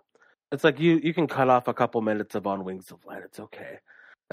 [0.50, 3.22] It's like you you can cut off a couple minutes of on Wings of Light.
[3.24, 3.78] It's okay.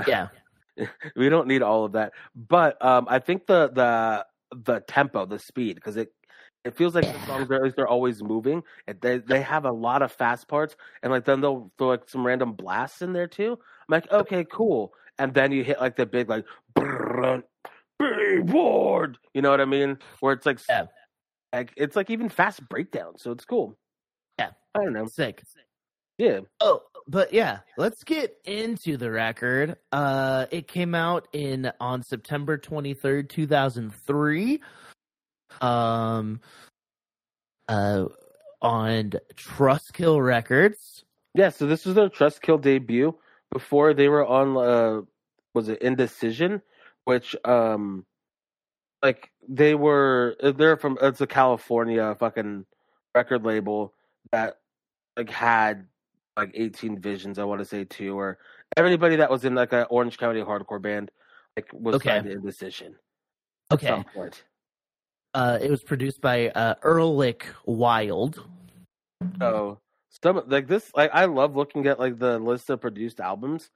[0.05, 0.27] yeah,
[1.15, 5.39] we don't need all of that, but um, I think the the the tempo, the
[5.39, 6.11] speed, because it
[6.65, 8.63] it feels like the songs are least they're always moving.
[9.01, 12.25] They they have a lot of fast parts, and like then they'll throw like some
[12.25, 13.53] random blasts in there too.
[13.53, 14.93] I'm like, okay, cool.
[15.17, 16.45] And then you hit like the big like
[17.99, 19.17] be.
[19.33, 19.97] You know what I mean?
[20.19, 20.85] Where it's like, Yeah.
[21.53, 23.77] like it's like even fast breakdown, so it's cool.
[24.37, 24.51] Yeah.
[24.75, 25.07] I don't know.
[25.07, 25.43] sick.
[26.17, 29.77] Yeah, Oh, but yeah, let's get into the record.
[29.93, 34.61] Uh it came out in on September 23rd, 2003.
[35.61, 36.41] Um
[37.69, 38.05] uh
[38.61, 41.05] on Trustkill Records.
[41.35, 41.49] yeah.
[41.49, 43.15] So this was their Trustkill debut
[43.51, 44.57] before they were on.
[44.57, 45.01] uh
[45.55, 46.61] Was it Indecision?
[47.05, 48.05] Which um,
[49.03, 52.65] like they were they're from it's a California fucking
[53.15, 53.93] record label
[54.31, 54.57] that
[55.17, 55.87] like had
[56.37, 58.37] like 18 visions i want to say too or
[58.77, 61.11] everybody that was in like a orange county hardcore band
[61.57, 61.99] like was Okay.
[61.99, 62.95] signed to indecision
[63.73, 63.87] at Okay.
[63.87, 64.43] some point
[65.33, 68.43] Uh it was produced by uh Ulrich Wild.
[69.39, 73.69] so some like this like i love looking at like the list of produced albums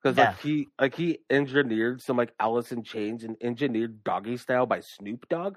[0.00, 0.28] because Yeah.
[0.28, 4.80] like he like he engineered some like alice in chains and engineered doggy style by
[4.80, 5.56] snoop dogg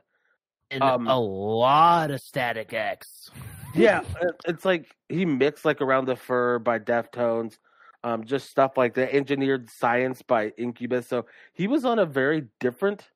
[0.72, 3.30] And Um, a lot of Static X.
[3.76, 7.60] yeah it- it's like he mixed like around the fur by deftones
[8.04, 12.48] um just stuff like that engineered science by incubus so he was on a very
[12.60, 13.08] different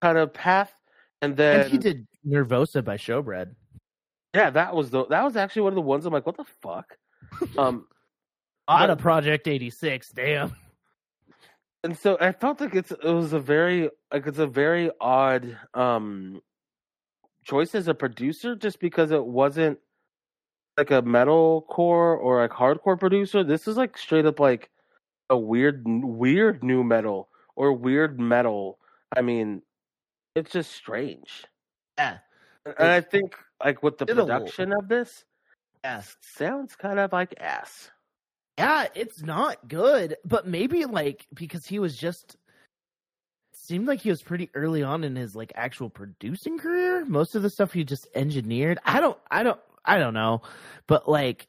[0.00, 0.72] kind of path
[1.22, 3.54] and then and he did Nervosa by Showbread.
[4.34, 6.44] yeah that was the that was actually one of the ones i'm like what the
[6.62, 6.96] fuck
[7.56, 7.86] um
[8.70, 10.54] A But- of Project 86, damn.
[11.84, 15.56] and so i felt like it's it was a very like it's a very odd
[15.74, 16.40] um
[17.44, 19.78] choice as a producer just because it wasn't
[20.76, 24.68] like a metal core or like hardcore producer this is like straight up like
[25.30, 28.78] a weird weird nu metal or weird metal
[29.16, 29.62] i mean
[30.34, 31.44] it's just strange
[31.98, 32.18] Yeah.
[32.64, 35.24] and i think like with the Did a little- production of this
[35.84, 36.02] Yeah.
[36.20, 37.90] sounds kind of like ass
[38.58, 42.36] Yeah, it's not good, but maybe like because he was just
[43.52, 47.04] seemed like he was pretty early on in his like actual producing career.
[47.04, 48.78] Most of the stuff he just engineered.
[48.84, 50.42] I don't I don't I don't know.
[50.88, 51.46] But like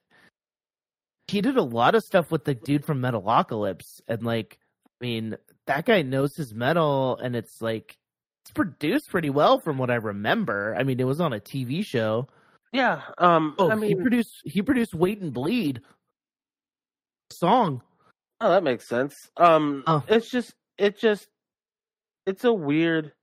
[1.28, 4.60] he did a lot of stuff with the dude from Metalocalypse, and like,
[5.02, 7.98] I mean, that guy knows his metal, and it's like
[8.44, 10.76] it's produced pretty well from what I remember.
[10.78, 12.28] I mean, it was on a TV show.
[12.72, 13.02] Yeah.
[13.18, 13.56] Um.
[13.58, 15.82] Oh, I he produced he produced "Wait and Bleed"
[17.32, 17.82] song.
[18.42, 19.30] oh, that makes sense.
[19.38, 19.84] Um.
[19.88, 20.04] Oh.
[20.08, 20.54] It's just.
[20.78, 21.28] It just.
[22.26, 23.14] It's a weird.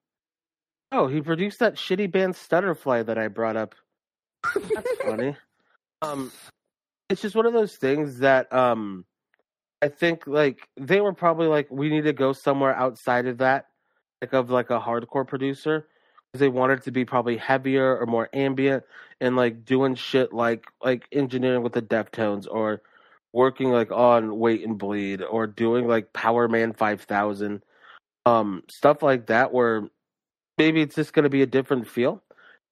[0.92, 3.74] Oh, he produced that shitty band Stutterfly that I brought up.
[4.54, 5.36] That's funny.
[6.02, 6.32] Um,
[7.08, 9.04] it's just one of those things that um,
[9.82, 13.66] I think like they were probably like we need to go somewhere outside of that,
[14.20, 15.86] like of like a hardcore producer,
[16.32, 18.84] because they wanted to be probably heavier or more ambient
[19.20, 22.82] and like doing shit like like engineering with the Deftones or
[23.32, 27.62] working like on Wait and Bleed or doing like Power Man Five Thousand,
[28.24, 29.88] um, stuff like that where
[30.58, 32.22] maybe it's just gonna be a different feel.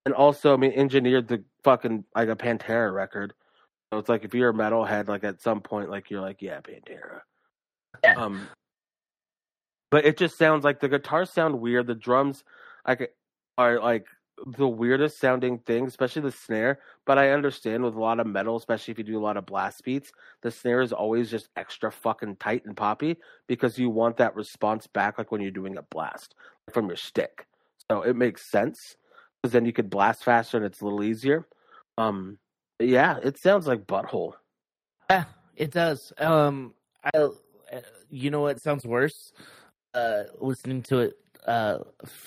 [0.07, 3.35] And also, I mean, engineered the fucking like a Pantera record.
[3.93, 6.61] So it's like if you're a metalhead, like at some point, like you're like, yeah,
[6.61, 7.21] Pantera.
[8.03, 8.17] Yeah.
[8.17, 8.49] Um,
[9.95, 11.87] but it just sounds like the guitars sound weird.
[11.87, 12.43] The drums,
[12.85, 13.15] like,
[13.57, 14.07] are like
[14.45, 16.81] the weirdest sounding thing, especially the snare.
[17.07, 19.47] But I understand with a lot of metal, especially if you do a lot of
[19.47, 20.11] blast beats,
[20.43, 24.89] the snare is always just extra fucking tight and poppy because you want that response
[24.89, 26.35] back, like when you're doing a blast
[26.73, 27.47] from your stick.
[27.89, 28.97] So it makes sense
[29.41, 31.47] because then you could blast faster and it's a little easier.
[31.99, 32.39] Um,
[32.81, 34.33] yeah, it sounds like butthole.
[35.09, 36.13] Yeah, it does.
[36.19, 37.29] Um, I, uh,
[38.11, 39.33] you know what sounds worse?
[39.95, 41.79] Uh, listening to it uh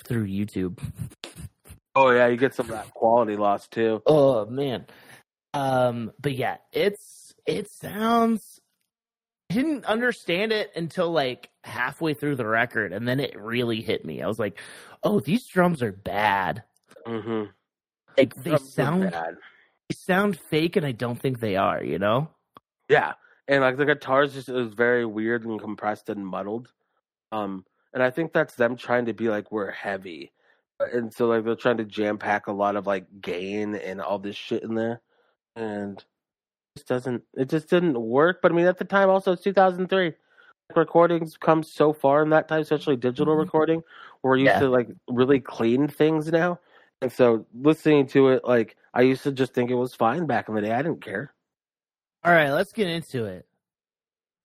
[0.04, 0.78] through YouTube.
[1.94, 4.02] Oh yeah, you get some of that quality loss too.
[4.06, 4.86] Oh man.
[5.54, 8.60] Um, but yeah, it's it sounds.
[9.50, 14.04] I didn't understand it until like halfway through the record, and then it really hit
[14.04, 14.22] me.
[14.22, 14.58] I was like,
[15.02, 16.62] "Oh, these drums are bad.
[17.06, 17.50] Mm-hmm.
[18.16, 19.36] Like they sound bad.
[19.88, 22.28] they sound fake, and I don't think they are." You know?
[22.88, 23.14] Yeah,
[23.48, 26.70] and like the guitars just is very weird and compressed and muddled.
[27.32, 30.32] Um, and I think that's them trying to be like we're heavy,
[30.80, 34.18] and so like they're trying to jam pack a lot of like gain and all
[34.18, 35.00] this shit in there,
[35.56, 36.04] and it
[36.78, 38.40] just doesn't it just didn't work.
[38.42, 40.14] But I mean, at the time, also it's 2003.
[40.76, 43.38] Recordings come so far in that time, especially digital Mhm.
[43.38, 43.82] recording,
[44.20, 44.60] where we're used Yeah.
[44.60, 46.60] to like really clean things now.
[47.00, 50.48] And so listening to it, like I used to just think it was fine back
[50.48, 50.72] in the day.
[50.72, 51.32] I didn't care.
[52.22, 53.47] All right, let's get into it.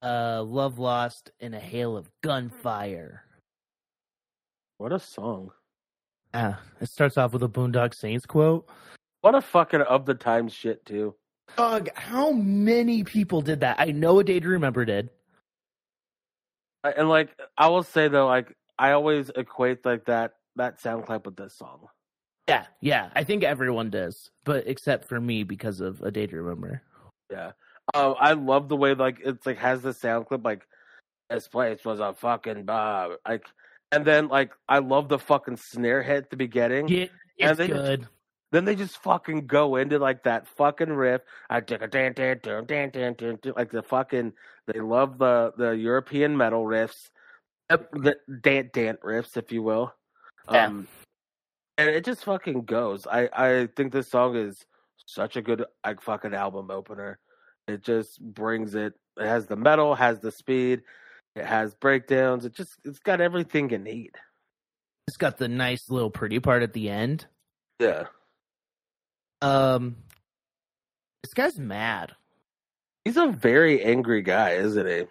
[0.04, 3.24] Uh, Love Lost in a Hail of Gunfire.
[4.78, 5.52] What a song!
[6.34, 8.68] Ah, it starts off with a Boondock Saints quote.
[9.22, 11.16] What a fucking of the time shit too.
[11.56, 13.78] Dog, how many people did that?
[13.80, 15.10] I know a day to remember did.
[16.84, 21.06] I- And like I will say though, like I always equate like that that sound
[21.06, 21.88] clip with this song.
[22.50, 23.10] Yeah, yeah.
[23.16, 26.82] I think everyone does, but except for me because of a day to remember.
[27.32, 27.54] Yeah.
[27.94, 30.66] Um, I love the way like it's like has the sound clip like
[31.30, 33.46] this place was a fucking bar like
[33.92, 36.88] and then like I love the fucking snare hit at the beginning.
[37.40, 38.08] And it's just- good.
[38.52, 41.22] Then they just fucking go into like that fucking riff.
[41.50, 44.32] I took a dan dan dan dan dan dan dan, like the fucking.
[44.68, 47.10] They love the the European metal riffs,
[47.68, 49.92] the dant dant riffs, if you will.
[50.52, 50.68] Yeah.
[50.68, 50.88] Um,
[51.80, 53.08] and it just fucking goes.
[53.08, 54.64] I I think this song is
[55.08, 57.18] such a good like fucking album opener.
[57.68, 58.94] It just brings it.
[59.18, 60.82] It has the metal, has the speed,
[61.36, 62.46] it has breakdowns.
[62.46, 64.12] It just it's got everything you need.
[65.08, 67.28] It's got the nice little pretty part at the end.
[67.80, 68.06] Yeah.
[69.42, 69.98] Um,
[71.22, 72.14] this guy's mad,
[73.06, 75.04] He's a very angry guy, isn't he?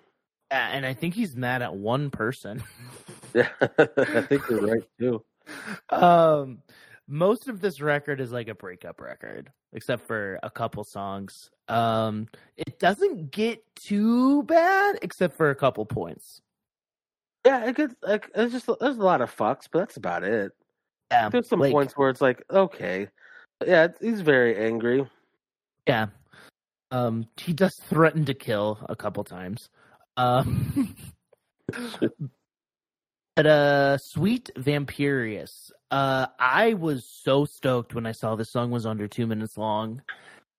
[0.50, 2.62] Yeah, and I think he's mad at one person.
[3.34, 5.22] Yeah, I think you're right too.
[5.90, 6.62] um,
[7.08, 11.50] most of this record is like a breakup record, except for a couple songs.
[11.68, 16.40] Um, it doesn't get too bad, except for a couple points.
[17.44, 20.52] Yeah, it gets like it's just there's a lot of fucks, but that's about it.
[21.10, 23.08] Yeah, There's some like- points where it's like okay,
[23.66, 25.06] yeah, he's very angry.
[25.86, 26.06] Yeah.
[26.90, 29.70] Um, he does threaten to kill a couple times.
[30.18, 30.94] Um,
[33.42, 35.72] but uh, Sweet Vampirous.
[35.90, 40.00] Uh, I was so stoked when I saw this song was under two minutes long,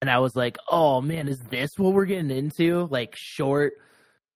[0.02, 2.90] and I was like, "Oh man, is this what we're getting into?
[2.92, 3.76] Like short,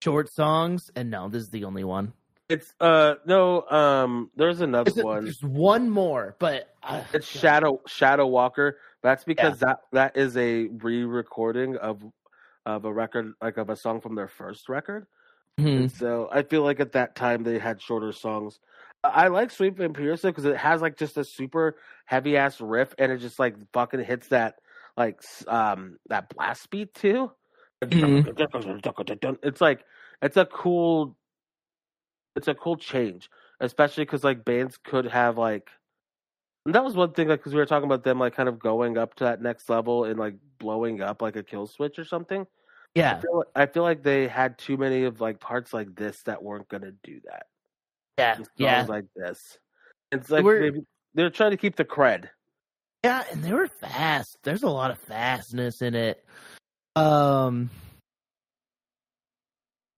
[0.02, 2.14] short songs?" And no, this is the only one.
[2.48, 5.26] It's uh no um there's another one.
[5.26, 8.78] there's one more, but uh, It's Shadow Shadow Walker.
[9.04, 12.02] That's because that that is a re-recording of
[12.66, 15.06] of a record like of a song from their first record.
[15.60, 15.90] Mhm.
[15.90, 18.60] So I feel like at that time they had shorter songs.
[19.04, 23.12] I like Sweet Vampirous because it has like just a super heavy ass riff and
[23.12, 24.60] it just like fucking hits that
[24.98, 27.32] like um that blast beat too.
[27.84, 28.28] Mhm.
[29.44, 29.86] It's like
[30.22, 31.18] it's a cool,
[32.36, 35.70] it's a cool change, especially because like bands could have like,
[36.66, 38.60] and that was one thing like because we were talking about them like kind of
[38.60, 42.06] going up to that next level and like blowing up like a kill switch or
[42.06, 42.48] something.
[42.96, 46.24] I Yeah, feel, I feel like they had too many of like parts like this
[46.24, 47.46] that weren't gonna do that.
[48.18, 49.58] yeah, Songs yeah, like this.
[50.12, 50.82] It's like We're-
[51.14, 52.30] they're trying to keep the cred.
[53.04, 54.38] yeah, and they were fast.
[54.44, 56.24] There's a lot of fastness in it.
[56.96, 57.70] Um,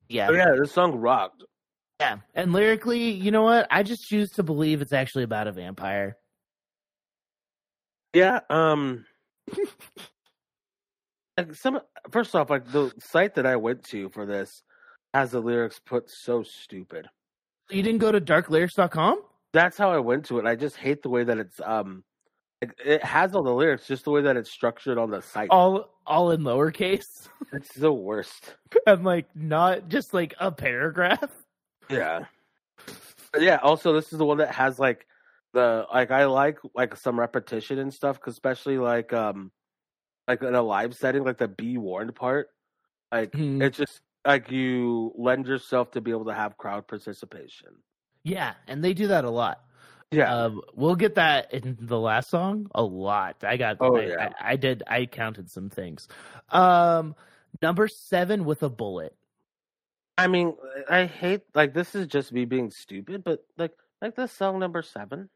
[0.09, 1.43] yeah, Oh yeah, this song rocked.
[2.01, 3.67] yeah, and lyrically, you know what?
[3.71, 6.17] I just choose to believe it's actually about a vampire.
[8.13, 9.05] Yeah, um
[11.39, 11.79] like some
[12.11, 14.63] first off, like the site that I went to for this
[15.13, 17.07] has the lyrics put so stupid.
[17.69, 19.23] You didn't go to darklyrics.com?
[19.53, 20.45] That's how I went to it.
[20.45, 22.03] I just hate the way that it's um
[22.61, 25.49] it, it has all the lyrics, just the way that it's structured on the site.
[25.49, 28.55] All all in lowercase It's the worst.
[28.85, 31.31] and like not just like a paragraph.
[31.89, 32.25] Yeah.
[33.31, 35.05] But yeah, also this is the one that has like
[35.53, 39.51] the like I like like some repetition and stuff cuz especially like um
[40.29, 42.49] like in a live setting, like the be warned part.
[43.11, 43.63] Like Mhm.
[43.63, 47.69] it's just like you lend yourself to be able to have crowd participation.
[48.23, 49.65] Yeah, and they do that a lot.
[50.11, 50.33] Yeah.
[50.33, 53.43] Um, we'll get that in the last song a lot.
[53.43, 53.77] I got.
[53.79, 54.29] Oh, I, yeah.
[54.39, 54.83] I, I did.
[54.85, 56.07] I counted some things.
[56.49, 57.15] Um,
[57.61, 59.15] number seven with a bullet.
[60.17, 60.55] I mean,
[60.89, 64.83] I hate like this is just me being stupid, but like like this song number
[64.83, 65.29] seven.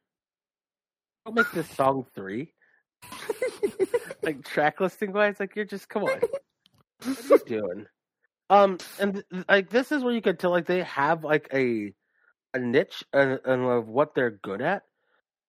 [1.26, 2.54] I'll make this song three.
[4.26, 6.22] like track listing wise, like you're just come on.
[7.06, 7.86] What are you doing?
[8.50, 11.94] Um, and like this is where you can tell like they have like a
[12.54, 14.84] a niche and, and of what they're good at,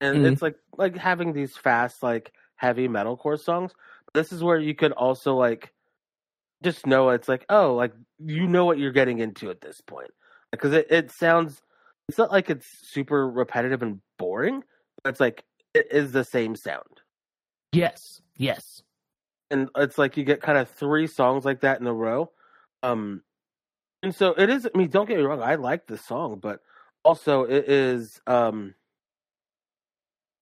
[0.01, 0.27] and Mhm.
[0.27, 3.73] it's like like having these fast like heavy metalcore songs.
[4.15, 5.73] This is where you could also like
[6.63, 10.11] just know it's like oh like you know what you're getting into at this point
[10.51, 11.61] because it, it sounds
[12.09, 14.63] it's not like it's super repetitive and boring
[15.03, 17.03] but it's like it is the same sound
[17.73, 18.23] Yes.
[18.37, 18.83] Yes.
[19.51, 22.31] and it's like you get kind of three songs like that in a row
[22.83, 23.23] um
[24.03, 26.61] and so it is i mean don't get me wrong i like the song but
[27.05, 28.75] also it is um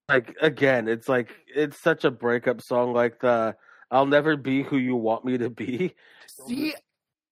[0.09, 3.55] like again it's like it's such a breakup song like the
[3.91, 5.95] i'll never be who you want me to be
[6.27, 6.75] See,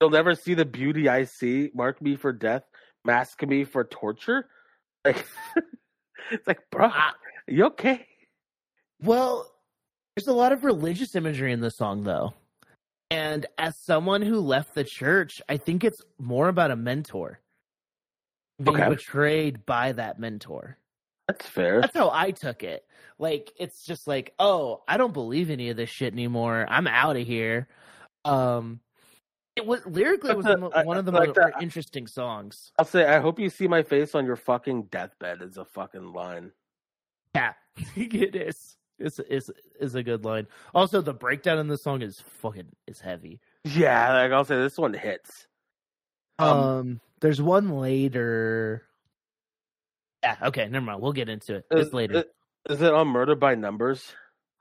[0.01, 1.71] You'll never see the beauty I see.
[1.75, 2.63] Mark me for death.
[3.05, 4.49] Mask me for torture.
[5.05, 5.27] Like
[6.31, 6.91] it's like, bro,
[7.47, 8.07] you okay?
[9.03, 9.51] well,
[10.17, 12.35] there's a lot of religious imagery in the song, though.
[13.11, 17.41] And as someone who left the church, I think it's more about a mentor
[18.63, 18.89] being Okay.
[18.91, 20.77] betrayed by that mentor.
[21.27, 21.81] That's fair.
[21.81, 22.85] That's how I took it.
[23.19, 26.67] Like it's just like, oh, I don't believe any of this shit anymore.
[26.69, 27.69] I'm out of here.
[28.25, 28.81] Um,
[29.57, 32.71] it was lyrically it was a- the mo- I- one of the that- interesting songs.
[32.79, 36.13] I'll say, I hope you see my face on your fucking deathbed is a fucking
[36.13, 36.53] line.
[37.35, 37.55] Yeah,
[37.97, 38.70] it is.
[39.01, 40.47] It's is is a good line.
[40.75, 43.41] Also, the breakdown in the song is fucking is heavy.
[43.65, 45.47] Yeah, like I'll say this one hits.
[46.39, 48.83] Um, Um, there's one later.
[50.23, 51.01] Yeah, okay, never mind.
[51.01, 51.67] We'll get into it.
[51.71, 52.15] It's later.
[52.19, 52.25] is-
[52.69, 54.13] is it on Murder by Numbers?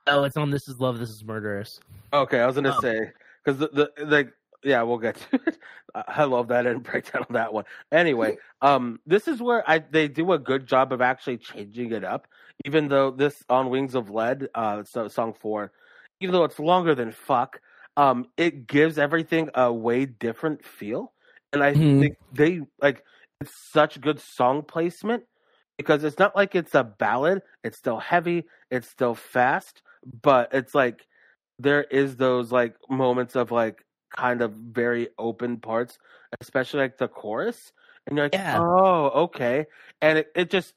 [0.06, 1.78] oh, it's on This Is Love, This Is Murderous.
[2.14, 3.12] Okay, I was gonna Um, say
[3.44, 4.32] because the, the like
[4.64, 5.58] yeah, we'll get to it.
[5.94, 7.64] I love that and breakdown on that one.
[7.92, 12.04] Anyway, um, this is where I they do a good job of actually changing it
[12.04, 12.26] up.
[12.64, 15.72] Even though this on Wings of Lead, uh, so song four,
[16.20, 17.60] even though it's longer than fuck,
[17.96, 21.12] um, it gives everything a way different feel,
[21.52, 22.00] and I Mhm.
[22.00, 23.04] think they like
[23.40, 25.24] it's such good song placement
[25.78, 27.42] because it's not like it's a ballad.
[27.64, 28.46] It's still heavy.
[28.70, 29.82] It's still fast,
[30.22, 31.06] but it's like
[31.58, 35.98] there is those like moments of like kind of very open parts,
[36.40, 37.72] especially like the chorus,
[38.06, 38.58] and you're like, Yeah.
[38.60, 39.66] oh, okay,
[40.00, 40.74] and it, it just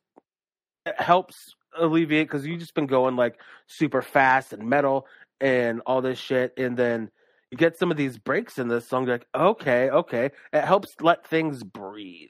[0.86, 5.08] it helps alleviate because you've just been going like super fast and metal
[5.42, 7.10] and all this shit, and then
[7.52, 9.06] you get some of these breaks in this song.
[9.06, 12.30] You're like, okay, okay, it helps let things breathe.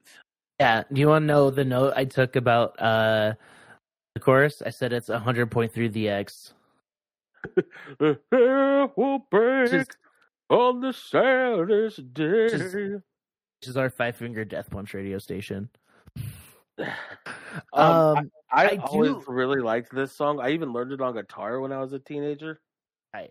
[0.60, 3.34] Yeah, do you want to know the note I took about uh
[4.16, 4.62] the chorus?
[4.66, 6.54] I said it's 100.3 the X.
[8.00, 9.98] The will break Just-
[10.50, 12.50] on the saddest day.
[12.50, 12.74] this
[13.64, 15.70] is, our Five Finger Death Punch radio station.
[16.78, 16.88] um,
[17.74, 20.40] um, I, I, I, always really liked this song.
[20.40, 22.60] I even learned it on guitar when I was a teenager.
[23.14, 23.30] I,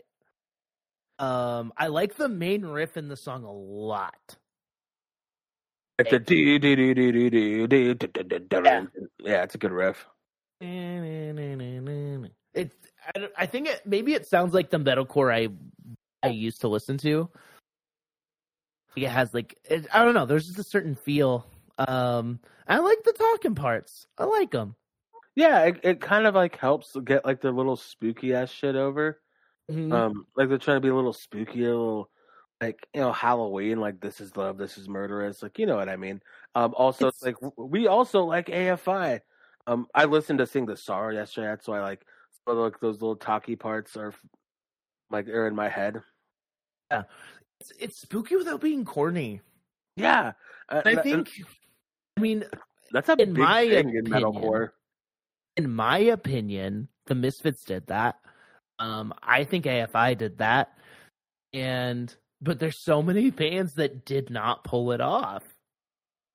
[1.18, 4.36] um, I like the main riff in the song a lot.
[5.98, 6.18] Like the
[8.64, 8.84] yeah.
[9.18, 10.06] yeah, it's a good riff.
[12.54, 12.74] It's
[13.14, 15.48] I, I think it maybe it sounds like the metalcore I
[16.22, 17.28] I used to listen to.
[18.96, 20.26] it has like it, I don't know.
[20.26, 21.46] There's just a certain feel.
[21.78, 24.06] Um, I like the talking parts.
[24.18, 24.76] I like them.
[25.34, 29.20] Yeah, it, it kind of like helps get like their little spooky ass shit over.
[29.70, 29.92] Mhm.
[29.92, 32.10] Um, like they're trying to be a little spooky, a little
[32.60, 35.88] like you know Halloween, like this is love, this is murderous, like you know what
[35.88, 36.20] I mean.
[36.54, 39.20] Um, also it's like we also like AFI.
[39.66, 42.04] Um, I listened to Sing the Sorrow yesterday, that's why like
[42.44, 44.12] some of like those little talky parts are
[45.10, 46.02] like are in my head.
[47.60, 49.40] It's, it's spooky without being corny.
[49.96, 50.32] Yeah,
[50.68, 51.30] uh, I that- think,
[52.16, 52.44] I mean,
[52.90, 54.70] that's a in big my thing in metalcore.
[55.56, 58.16] in my opinion, the Misfits did that.
[58.78, 60.76] Um, I think AFI did that,
[61.52, 65.44] and but there's so many bands that did not pull it off.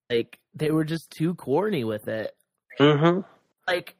[0.09, 2.33] Like they were just too corny with it.
[2.79, 3.21] Mm-hmm.
[3.67, 3.95] Like,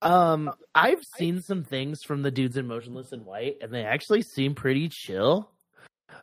[0.00, 4.22] um, I've seen some things from the dudes in Motionless in White, and they actually
[4.22, 5.50] seem pretty chill.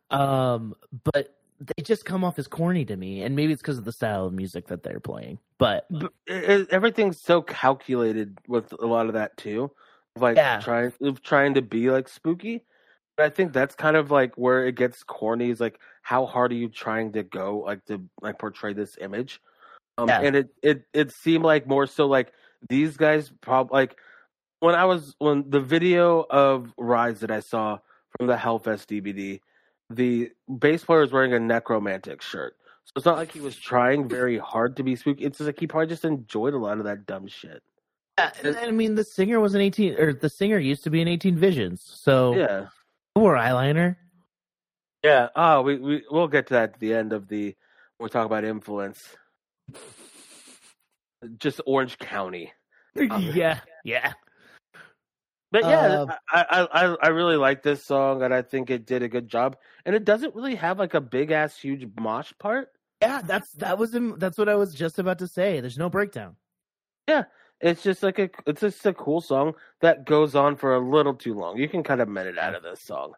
[0.10, 3.86] Um, but they just come off as corny to me, and maybe it's because of
[3.86, 5.40] the style of music that they're playing.
[5.58, 9.72] But But it, everything's so calculated with a lot of that too,
[10.18, 10.60] like Yeah.
[10.60, 12.64] trying of trying to be like spooky.
[13.16, 15.50] But I think that's kind of like where it gets corny.
[15.52, 19.40] Is like how hard are you trying to go like to like portray this image?
[19.98, 20.22] Um, Yeah.
[20.22, 22.34] and it it it seemed like more so like
[22.68, 23.98] these guys probably like
[24.60, 27.80] when I was when the video of Rise that I saw
[28.18, 29.40] from the Hellfest DVD,
[29.90, 32.56] the bass player is wearing a necromantic shirt.
[32.86, 35.24] So it's not like he was trying very hard to be spooky.
[35.24, 37.62] It's just like he probably just enjoyed a lot of that dumb shit.
[38.18, 41.02] Yeah, and, I mean, the singer was an 18, or the singer used to be
[41.02, 41.82] an 18 Visions.
[41.82, 42.68] So, Yeah.
[43.16, 43.96] or eyeliner.
[45.04, 45.30] Yeah.
[45.36, 47.56] Oh, we, we we'll get to that at the end of the
[48.00, 49.04] we'll talk about influence.
[51.38, 52.54] Just Orange County.
[52.96, 54.14] yeah, yeah.
[55.54, 59.04] But yeah, Uh, I, I I really like this song and I think it did
[59.04, 59.56] a good job.
[59.86, 62.70] And it doesn't really have like a big ass huge mosh part.
[63.04, 65.60] Yeah, that's that was that's what I was just about to say.
[65.62, 66.38] There's no breakdown.
[67.08, 67.26] Yeah,
[67.62, 71.14] it's just like a it's just a cool song that goes on for a little
[71.14, 71.58] too long.
[71.58, 73.14] You can kind of minute out of this song.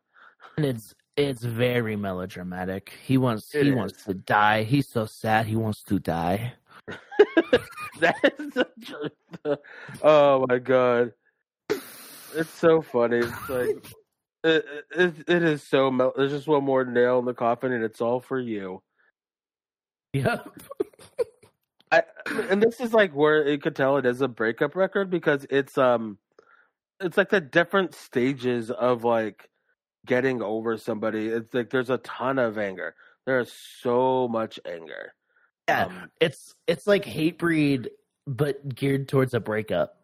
[0.57, 2.91] And it's it's very melodramatic.
[3.01, 3.75] He wants It he is.
[3.77, 4.63] wants to die.
[4.63, 6.53] He's so sad he wants to die.
[8.01, 8.93] that is such
[9.45, 9.57] a,
[10.03, 11.13] oh my god,
[12.35, 13.17] it's so funny.
[13.17, 13.85] It's like
[14.43, 15.91] it, it, it is so.
[15.91, 18.81] Mel- There's just one more nail in the coffin, and it's all for you.
[20.13, 20.47] Yep.
[21.91, 22.03] I,
[22.49, 25.77] and this is like where you could tell it is a breakup record because it's
[25.77, 26.17] um,
[26.99, 29.49] it's like the different stages of like
[30.05, 31.27] getting over somebody.
[31.27, 32.95] It's like there's a ton of anger.
[33.25, 35.13] There is so much anger.
[35.67, 35.85] Yeah.
[35.85, 37.87] Um, It's it's like Hatebreed
[38.27, 39.97] but geared towards a breakup.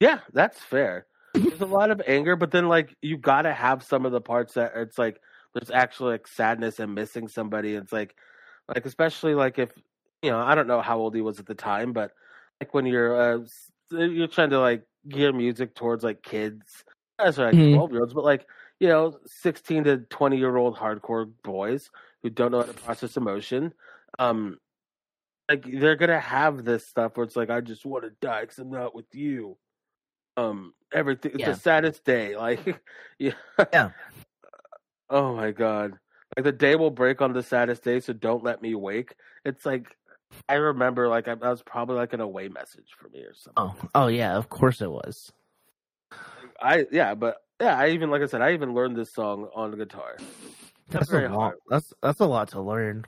[0.00, 1.06] Yeah, that's fair.
[1.48, 4.54] There's a lot of anger, but then like you gotta have some of the parts
[4.54, 5.20] that it's like
[5.54, 7.74] there's actually like sadness and missing somebody.
[7.74, 8.16] It's like
[8.74, 9.70] like especially like if
[10.22, 12.12] you know, I don't know how old he was at the time, but
[12.60, 13.46] like when you're uh
[13.90, 16.84] you're trying to like gear music towards like kids.
[17.18, 17.72] That's like Mhm.
[17.72, 18.46] twelve year olds, but like,
[18.80, 21.90] you know, sixteen to twenty year old hardcore boys
[22.22, 23.72] who don't know how to process emotion.
[24.18, 24.58] Um
[25.48, 28.58] like they're gonna have this stuff where it's like I just want to die because
[28.58, 29.56] I'm not with you.
[30.36, 31.32] Um, everything.
[31.34, 31.52] It's Yeah.
[31.52, 32.36] the saddest day.
[32.36, 32.60] Like,
[33.18, 33.32] yeah.
[33.72, 33.90] Yeah.
[35.08, 35.92] Oh my god.
[36.36, 39.14] Like the day will break on the saddest day, so don't let me wake.
[39.44, 39.96] It's like
[40.48, 43.52] I remember, like I, that was probably like an away message for me or something.
[43.56, 45.32] Oh, oh yeah, of course it was.
[46.60, 49.70] I yeah, but yeah, I even like I said, I even learned this song on
[49.70, 50.16] the guitar.
[50.88, 51.38] That's very a lot.
[51.38, 51.54] hard.
[51.68, 53.04] That's that's a lot to learn.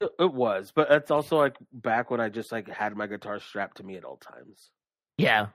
[0.00, 3.40] It, it was, but it's also like back when I just like had my guitar
[3.40, 4.70] strapped to me at all times.
[5.18, 5.48] Yeah.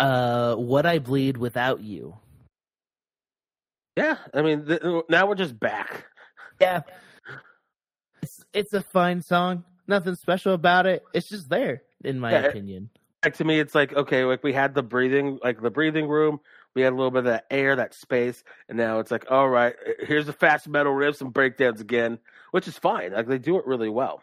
[0.00, 2.16] Uh, what I bleed without you.
[3.96, 6.06] Yeah, I mean, th- now we're just back.
[6.60, 6.82] Yeah.
[8.22, 9.64] It's it's a fine song.
[9.86, 11.04] Nothing special about it.
[11.12, 12.90] It's just there, in my Yeah, opinion.
[13.24, 16.40] Like to me, it's like okay, like we had the breathing, like the breathing room.
[16.74, 19.48] We had a little bit of that air, that space, and now it's like, all
[19.48, 22.18] right, here's the fast metal riffs and breakdowns again,
[22.52, 23.12] which is fine.
[23.12, 24.22] Like they do it really well.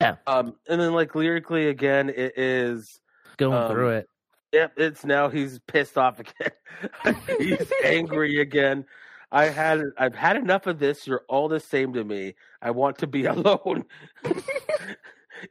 [0.00, 0.16] Yeah.
[0.26, 3.00] Um, and then like lyrically again, it is
[3.38, 4.08] Going um, through it.
[4.52, 7.16] Yep, it's now he's pissed off again.
[7.38, 8.84] he's angry again.
[9.30, 11.06] I had I've had enough of this.
[11.06, 12.34] You're all the same to me.
[12.62, 13.84] I want to be alone.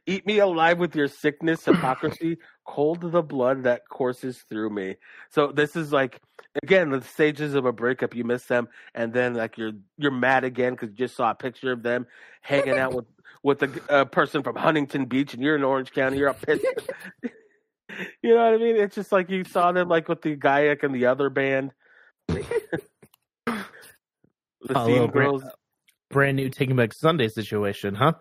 [0.06, 4.96] Eat me alive with your sickness, hypocrisy, cold the blood that courses through me.
[5.30, 6.20] So this is like
[6.62, 8.14] again the stages of a breakup.
[8.14, 11.34] You miss them, and then like you're you're mad again because you just saw a
[11.34, 12.06] picture of them
[12.42, 13.06] hanging out with
[13.44, 16.18] with a, a person from Huntington Beach, and you're in Orange County.
[16.18, 16.66] You're up pissed.
[18.22, 18.76] You know what I mean?
[18.76, 21.72] It's just like you saw them like with the guy and the other band.
[24.60, 25.42] The A scene little brand,
[26.10, 28.14] brand new Taking Back Sunday situation, huh?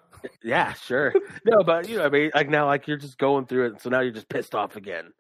[0.44, 1.12] yeah, sure.
[1.46, 3.90] no, but you know, I mean, like now, like you're just going through it, so
[3.90, 5.12] now you're just pissed off again.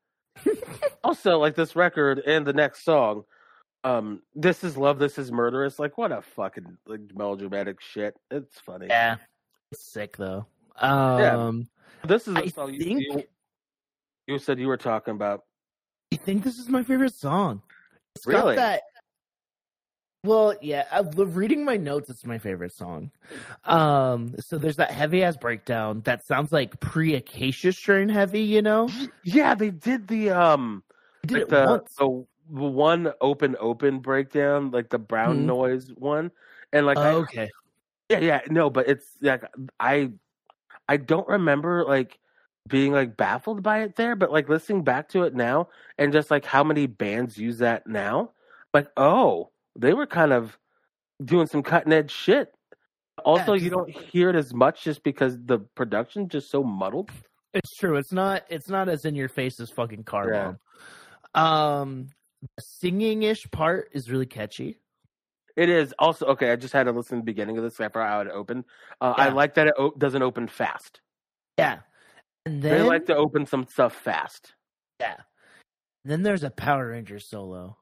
[1.03, 3.23] also, like this record and the next song,
[3.83, 8.15] um, "This Is Love, This Is Murderous." Like, what a fucking like melodramatic shit.
[8.29, 8.85] It's funny.
[8.87, 9.15] Yeah,
[9.71, 10.45] it's sick though.
[10.79, 11.67] Um,
[12.05, 13.23] This is I a song think- you,
[14.27, 15.43] you said you were talking about.
[16.13, 17.61] I think this is my favorite song.
[18.15, 18.55] It's Really?
[18.55, 18.83] that.
[20.23, 20.85] Well, yeah.
[20.91, 23.11] I, reading my notes, it's my favorite song.
[23.63, 28.41] Um, so there's that heavy ass breakdown that sounds like pre Acacia Strain heavy.
[28.41, 28.89] You know,
[29.23, 30.83] Yeah, they did the um
[31.25, 35.45] did like the, the one open open breakdown, like the brown Mhm.
[35.45, 36.31] noise one,
[36.73, 37.49] and like I, Oh, okay.
[38.09, 39.43] yeah yeah no, but it's like
[39.79, 40.11] I
[40.89, 42.19] I don't remember like
[42.67, 46.29] being like baffled by it there, but like listening back to it now and just
[46.31, 48.31] like how many bands use that now,
[48.73, 50.57] like oh they were kind of
[51.23, 52.53] doing some cutting edge shit.
[53.25, 57.09] Also, Yeah, you don't hear it as much just because the production's just so muddled.
[57.53, 57.95] It's true.
[57.97, 58.43] It's not.
[58.49, 60.53] It's not as in your face as fucking car Yeah.
[61.33, 61.43] bomb.
[61.43, 62.07] Um,
[62.55, 64.79] the singing ish part is really catchy.
[65.55, 66.51] It is also okay.
[66.51, 68.65] I just had to listen to the beginning of this after how it opened.
[69.01, 71.01] Uh, I like that it o- doesn't open fast.
[71.57, 71.79] Yeah,
[72.51, 74.53] and They like to open some stuff fast.
[74.99, 75.17] yeah,
[76.05, 77.77] then there's a Power Ranger solo.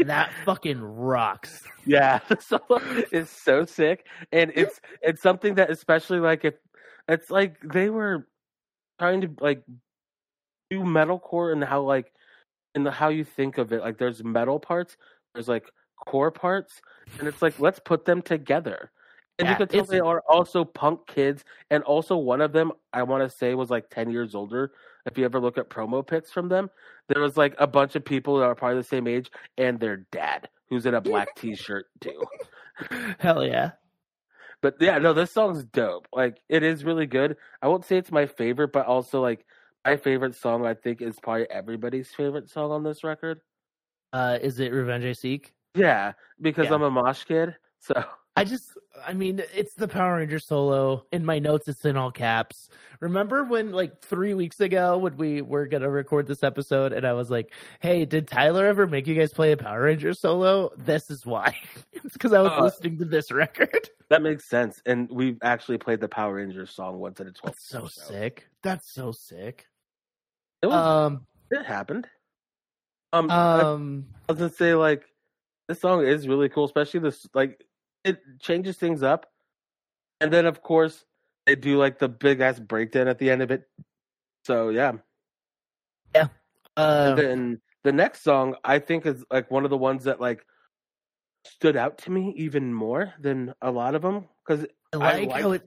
[0.00, 1.62] that fucking rocks.
[1.86, 2.80] Yeah, the solo
[3.12, 6.54] is so sick, and it's it's something that especially like if
[7.08, 8.28] it's like they were
[8.98, 9.62] trying to like
[10.70, 12.12] do metalcore and how like
[12.74, 13.80] in the how you think of it.
[13.80, 14.96] Like there's metal parts,
[15.34, 15.64] there's like
[16.06, 16.80] core parts,
[17.18, 18.90] and it's like let's put them together.
[19.38, 22.72] And Yeah, you can tell they are also punk kids, and also one of them
[22.92, 24.72] I want to say was like ten years older.
[25.06, 26.70] If you ever look at promo pics from them,
[27.08, 29.98] there was like a bunch of people that are probably the same age, and their
[30.10, 32.22] dad, who's in a black T-shirt too.
[33.18, 33.72] Hell yeah.
[34.60, 36.08] But yeah, no, this song's dope.
[36.12, 37.36] Like it is really good.
[37.62, 39.46] I won't say it's my favorite, but also like
[39.86, 40.66] my favorite song.
[40.66, 43.40] I think is probably everybody's favorite song on this record.
[44.12, 45.52] Uh, is it Revenge I Seek?
[45.74, 46.74] Yeah, because Yeah.
[46.74, 47.56] I'm a mosh kid.
[47.78, 47.94] So
[48.38, 48.70] I just,
[49.06, 51.04] I mean, it's the Power Ranger solo.
[51.12, 52.68] In my notes, it's in all caps.
[53.00, 57.06] Remember when, like, three weeks ago, when we were going to record this episode, and
[57.06, 60.70] I was like, hey, did Tyler ever make you guys play a Power Ranger solo?
[60.76, 61.56] This is why.
[61.92, 63.88] it's because I was Uh, listening to this record.
[64.10, 64.80] that makes sense.
[64.86, 67.54] And we've actually played the Power Rangers song once at a 12.
[67.54, 68.48] That's so sick.
[68.62, 69.66] That's so sick.
[70.62, 70.74] It was.
[70.74, 72.08] Um, it happened.
[73.12, 75.04] Um, I- um, I was gonna say like
[75.68, 77.64] this song is really cool, especially this like
[78.08, 79.26] it changes things up,
[80.20, 81.04] and then of course
[81.46, 83.68] they do like the big ass breakdown at the end of it.
[84.44, 84.92] So yeah,
[86.14, 86.26] uh,
[86.76, 90.44] and then the next song I think is like one of the ones that like
[91.46, 95.42] stood out to me even more than a lot of them because I like, like-
[95.42, 95.62] how it,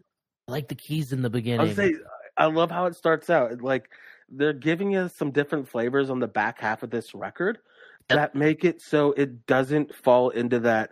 [0.48, 1.68] I like the keys in the I beginning.
[1.68, 1.94] would say
[2.38, 3.62] I love how it starts out.
[3.62, 3.90] Like
[4.30, 7.60] they're giving you some different flavors on the back half of this record
[8.10, 8.18] Yep.
[8.18, 10.92] that make it so it doesn't fall into that.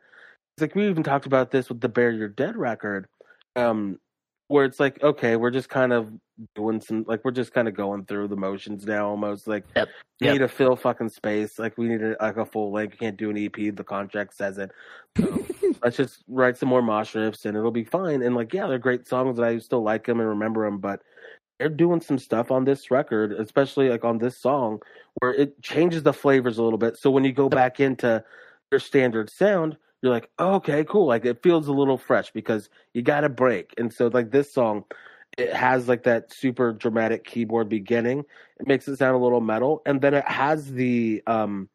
[0.61, 3.07] Like we even talked about this with the Bury Your Dead record,
[3.55, 3.99] um,
[4.47, 6.11] where it's like okay, we're just kind of
[6.55, 9.89] doing some like we're just kind of going through the motions now, almost like Yep.
[10.21, 10.33] we Yep.
[10.33, 11.59] need to fill fucking space.
[11.59, 12.93] Like we need a, like a full length.
[12.93, 13.75] You can't do an EP.
[13.75, 14.71] The contract says it.
[15.17, 15.45] So
[15.83, 18.21] let's just write some more mosh riffs and it'll be fine.
[18.21, 21.01] And like, yeah, they're great songs and I still like them and remember them, but
[21.59, 24.79] they're doing some stuff on this record, especially like on this song,
[25.19, 26.97] where it changes the flavors a little bit.
[26.97, 28.23] So when you go back into
[28.71, 31.07] your standard sound, you're like, oh, okay, cool.
[31.07, 33.73] Like it feels a little fresh because you got a break.
[33.77, 34.85] And so like this song,
[35.37, 38.25] it has like that super dramatic keyboard beginning.
[38.59, 41.69] It makes it sound a little metal, and then it has the um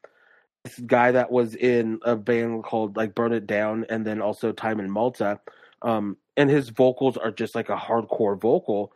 [0.64, 4.52] this guy that was in a band called like Burn It Down, and then also
[4.52, 5.40] Time in Malta.
[5.82, 8.92] Um, and his vocals are just like a hardcore vocal,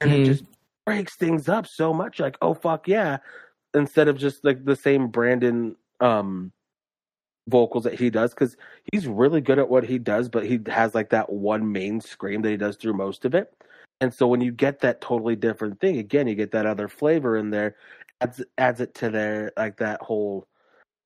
[0.00, 0.24] and it Mhm.
[0.24, 0.44] just
[0.86, 2.20] breaks things up so much.
[2.20, 3.18] Like, oh fuck yeah!
[3.74, 6.52] Instead of just like the same Brandon um
[7.50, 8.56] vocals that he does, because
[8.92, 12.42] he's really good at what he does, but he has like that one main scream
[12.42, 13.52] that he does through most of it.
[14.00, 17.36] And so when you get that totally different thing, again, you get that other flavor
[17.36, 17.76] in there,
[18.20, 20.46] adds adds it to their like that whole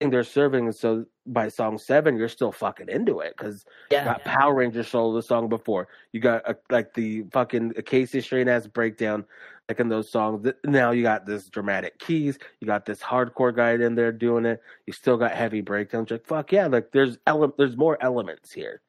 [0.01, 0.67] thing they're serving.
[0.67, 4.55] And so by song seven, you're still fucking into it because you yeah, got Power
[4.55, 5.89] Ranger solo the song before.
[6.13, 9.25] You got a, like the fucking Acacia Strain ass breakdown,
[9.69, 10.47] like in those songs.
[10.65, 12.39] Now you got this dramatic keys.
[12.61, 14.63] You got this hardcore guy in there doing it.
[14.87, 16.11] You still got heavy breakdowns.
[16.11, 18.83] Like fuck yeah, like there's ele- there's more elements here.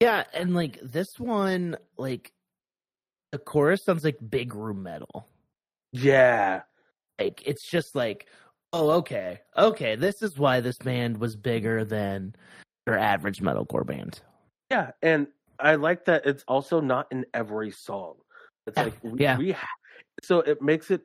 [0.00, 2.32] yeah, and like this one, like
[3.32, 5.28] the chorus sounds like big room metal.
[5.92, 6.62] Yeah,
[7.18, 8.26] Like it's just like,
[8.72, 12.34] oh, okay, okay, this is why this band was bigger than
[12.86, 14.20] your average metalcore band.
[14.70, 18.16] Yeah, and I like that it's also not in every song.
[18.66, 19.36] It's Yeah, like we, yeah.
[19.38, 19.56] we
[20.22, 21.02] so it makes it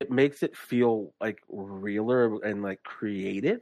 [0.00, 3.60] it makes it feel like realer and like creative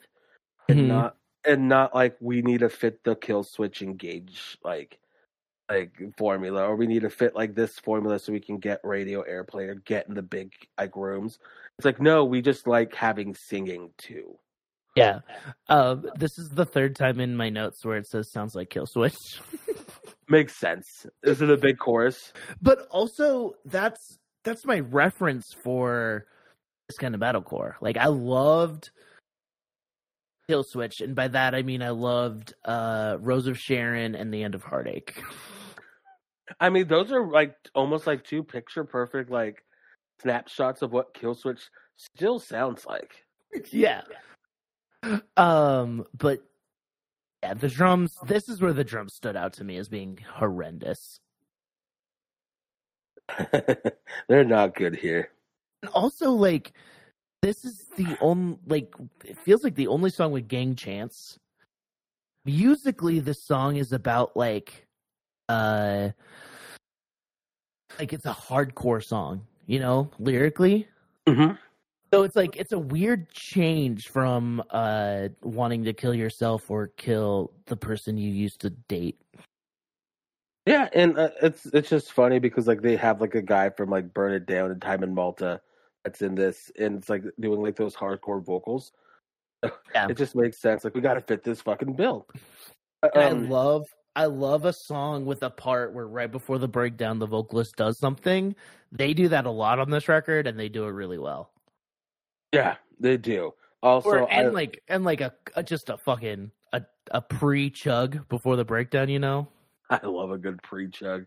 [0.69, 0.89] and Mhm.
[0.89, 1.17] not
[1.47, 4.99] and not like we need to fit the Killswitch Engage like
[5.71, 9.23] like formula or we need to fit like this formula so we can get radio
[9.25, 11.39] airplay or get in the big like rooms.
[11.79, 14.39] It's like no, we just like having singing too.
[14.95, 15.21] Yeah.
[15.69, 19.41] Um, this is the third time in my notes where it says sounds like Killswitch.
[20.29, 21.07] Makes sense.
[21.23, 22.33] Is it a big chorus?
[22.63, 26.27] but also that's that's my reference for
[26.89, 27.75] this kind of metalcore.
[27.81, 28.91] Like I loved
[30.49, 34.55] Killswitch, and by that I mean I loved uh Rose of Sharon and the End
[34.55, 35.23] of Heartache.
[36.61, 39.65] I mean, those are like almost like two picture perfect like
[40.21, 41.63] snapshots of what Killswitch
[41.97, 43.25] still sounds like.
[43.71, 44.03] yeah.
[45.37, 46.41] Um, but
[47.43, 48.17] yeah, the drums.
[48.27, 51.21] This is where the drums stood out to me as being horrendous.
[54.29, 55.31] They're not good here.
[55.83, 56.73] And also, like,
[57.43, 58.95] this is the only like
[59.25, 61.39] it feels like the only song with gang chants.
[62.45, 64.87] Musically, this song is about like,
[65.49, 66.11] uh,
[67.99, 70.89] like it's a hardcore song, you know, lyrically.
[71.27, 71.57] Mm-hmm.
[72.13, 77.53] So it's like it's a weird change from uh wanting to kill yourself or kill
[77.67, 79.21] the person you used to date.
[80.67, 83.91] Yeah, and uh, it's it's just funny because like they have like a guy from
[83.91, 85.61] like Burn It Down and Time in Malta
[86.05, 88.93] that's in this, and it's like doing like those hardcore vocals.
[89.63, 89.71] Yeah.
[90.11, 90.85] It just makes sense.
[90.85, 92.27] Like we got to fit this fucking bill.
[93.03, 93.87] I Um, love
[94.17, 97.99] I love a song with a part where right before the breakdown the vocalist does
[97.99, 98.55] something.
[98.93, 101.51] They do that a lot on this record and they do it really well.
[102.53, 103.53] yeah, they do.
[103.83, 107.69] Also, Or, and I- like and like a, a just a fucking a, a pre
[107.71, 109.49] chug before the breakdown, you know?
[110.03, 111.27] I love a good pre chug.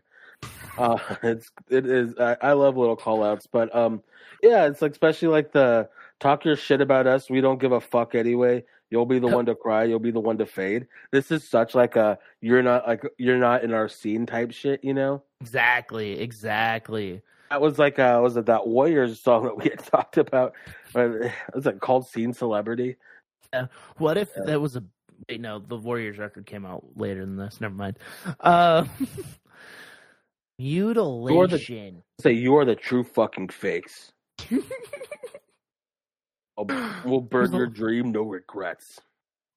[0.76, 2.14] Uh, it's it is.
[2.18, 4.02] I, I love little call outs, but um,
[4.42, 5.88] yeah, it's like especially like the
[6.20, 7.28] talk your shit about us.
[7.30, 8.64] We don't give a fuck anyway.
[8.90, 9.84] You'll be the one to cry.
[9.84, 10.86] You'll be the one to fade.
[11.10, 14.82] This is such like a you're not like you're not in our scene type shit.
[14.82, 15.22] You know.
[15.40, 17.22] Exactly, exactly.
[17.50, 20.54] That was like uh was it that Warriors song that we had talked about?
[20.94, 22.96] Uh, Was it called Scene Celebrity?
[23.96, 24.44] What if Yeah.
[24.44, 24.84] that was a
[25.28, 27.60] wait, no, the Warriors record came out later than this.
[27.60, 27.98] Never mind.
[28.40, 28.84] Uh
[30.58, 32.02] mutilation.
[32.20, 34.12] Say you are the true fucking fakes.
[37.04, 39.00] We'll burn your dream, no regrets.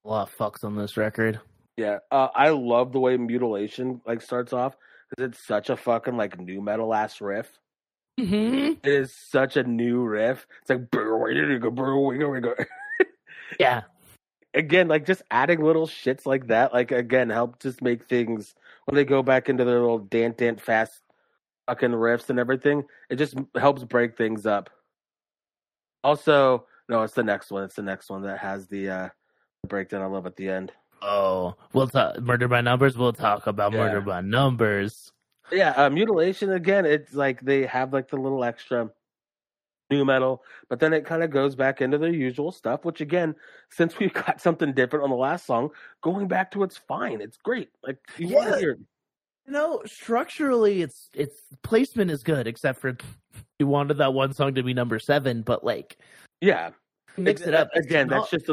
[0.05, 1.39] A lot of fucks on this record.
[1.77, 4.75] Yeah, uh, I love the way mutilation like starts off
[5.09, 7.49] because it's such a fucking like nu metal ass riff.
[8.19, 8.73] Mm-hmm.
[8.83, 10.45] It is such a new riff.
[10.61, 12.65] It's like "Brr, wigga, wigga, brr, wigga, wigga."
[13.59, 13.81] Yeah.
[14.53, 18.95] Again, like just adding little shits like that, like again, help just make things when
[18.95, 21.01] they go back into their little dant dant fast
[21.67, 22.83] fucking riffs and everything.
[23.09, 24.69] It just helps break things up.
[26.03, 27.63] Also, no, it's the next one.
[27.63, 29.09] It's the next one that has the uh
[29.67, 30.71] breakdown I love at the end.
[31.01, 32.97] Oh, we'll talk murder by numbers.
[32.97, 33.79] We'll talk about Yeah.
[33.79, 35.11] murder by numbers.
[35.51, 36.85] Yeah, uh, mutilation again.
[36.85, 38.89] It's like they have like the little extra
[39.91, 42.85] nu metal, but then it kind of goes back into their usual stuff.
[42.85, 43.35] Which again,
[43.69, 45.69] since we've got something different on the last song,
[46.01, 47.21] going back to it's fine.
[47.21, 47.69] It's great.
[47.85, 48.53] Like you want Yeah.
[48.55, 48.77] to hear.
[49.47, 52.95] You know, structurally, it's it's placement is good, except for
[53.59, 55.97] you wanted that one song to be number seven, but like
[56.41, 56.69] Yeah,
[57.17, 58.07] mix Ex- it up again.
[58.07, 58.49] not- That's just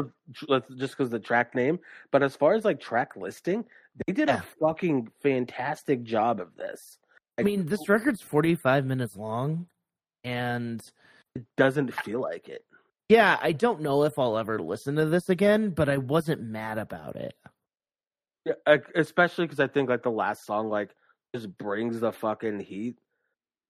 [0.49, 1.79] a just because the track name.
[2.11, 3.65] But as far as like track listing,
[4.07, 4.39] they did Yeah.
[4.39, 6.97] a fucking fantastic job of this.
[7.37, 9.67] I mean, this record's forty five minutes long,
[10.23, 10.81] and
[11.35, 12.65] It doesn't feel like it.
[13.09, 16.77] yeah, I don't know if I'll ever listen to this again, but I wasn't mad
[16.77, 17.33] about it.
[18.45, 20.95] Yeah, especially because I think like the last song like
[21.35, 22.95] just brings the fucking heat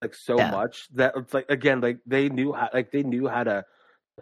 [0.02, 0.52] like so Yeah.
[0.52, 3.66] much that it's like again like they knew how like they knew how to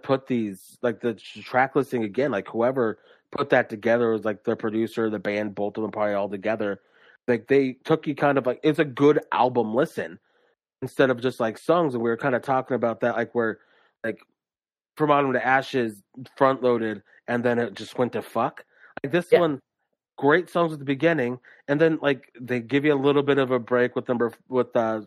[0.02, 3.00] put these like the track listing again like whoever
[3.32, 6.80] put that together was like the producer the band both of them probably all together
[7.28, 10.18] like they took you kind of like it's a good album listen
[10.82, 13.60] instead of just like songs and we were kind of talking about that like where
[14.04, 14.20] like
[14.96, 16.02] from autumn to ashes
[16.36, 18.64] front loaded and then it just went to fuck
[19.04, 19.40] like this Yeah.
[19.40, 19.60] one
[20.18, 23.52] great songs at the beginning and then like they give you a little bit of
[23.52, 25.02] a break with number with uh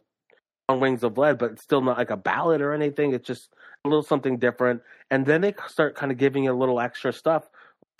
[0.68, 3.53] on wings of lead but it's still not like a ballad or anything it's just
[3.85, 7.12] a little something different and then they start kind of giving you a little extra
[7.12, 7.49] stuff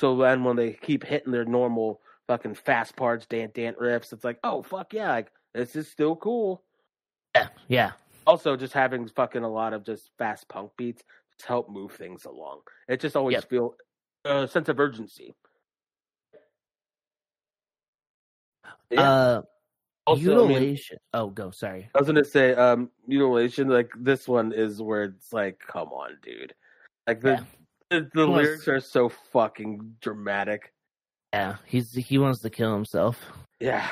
[0.01, 4.23] so then when they keep hitting their normal fucking fast parts dant dant riffs it's
[4.23, 6.63] like oh fuck yeah like this is still cool
[7.41, 7.93] Yeah, yeah,
[8.27, 11.03] also just having fucking a lot of just fast punk beats
[11.37, 13.49] just help move things along it just always Yep.
[13.49, 13.75] feel
[14.25, 15.35] a sense of urgency
[18.91, 19.01] Yeah.
[19.03, 19.43] Uh,
[20.07, 20.79] Also, I mean,
[21.15, 21.51] oh, go.
[21.53, 21.89] Sorry.
[21.95, 23.69] I was gonna say, um, mutilation.
[23.69, 26.55] Like this one is where it's like, come on, dude.
[27.07, 27.45] Like the Yeah.
[27.91, 30.73] the, the lyrics are so fucking dramatic.
[31.33, 33.25] Yeah, he's he wants to kill himself.
[33.61, 33.89] Yeah,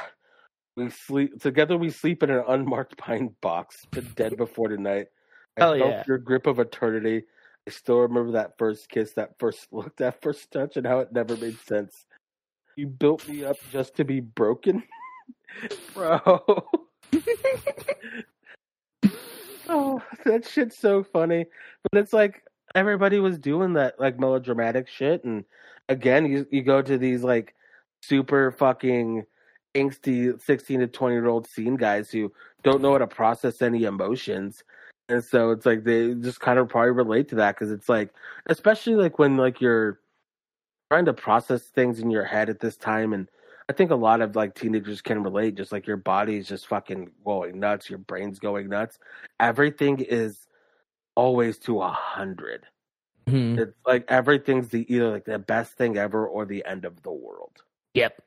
[0.79, 1.76] we sleep together.
[1.76, 5.09] We sleep in an unmarked pine box, but dead before tonight.
[5.57, 6.05] I Hell felt yeah.
[6.07, 7.24] your grip of eternity.
[7.66, 11.12] I still remember that first kiss, that first look, that first touch, and how it
[11.12, 12.07] never made sense.
[12.76, 14.85] You built me up just to be broken,
[15.95, 16.20] bro.
[19.68, 21.47] oh, that shit's so funny.
[21.91, 25.45] But it's like everybody was doing that like melodramatic shit, and
[25.89, 27.55] again, you you go to these like
[28.03, 29.26] super fucking
[29.74, 33.84] angsty sixteen to twenty year old scene guys who don't know how to process any
[33.84, 34.64] emotions.
[35.08, 38.10] And so it's like they just kind of probably relate to that because it's like,
[38.46, 40.00] especially like when like you're
[40.90, 43.28] trying to process things in your head at this time, and
[43.70, 45.54] I think a lot of like teenagers can relate.
[45.54, 48.98] Just like your body's just fucking going nuts, your brain's going nuts.
[49.40, 50.46] Everything is
[51.14, 52.66] always to a hundred.
[53.26, 53.58] Mhm.
[53.58, 57.12] It's like everything's the either like the best thing ever or the end of the
[57.12, 57.62] world.
[57.94, 58.22] Yep.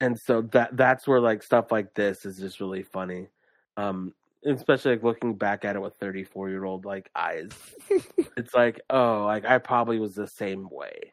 [0.00, 3.28] And so that that's where like stuff like this is just really funny
[3.76, 4.12] um
[4.46, 7.50] especially like looking back at it with 34 year old like eyes
[8.36, 11.12] it's like oh like i probably was the same way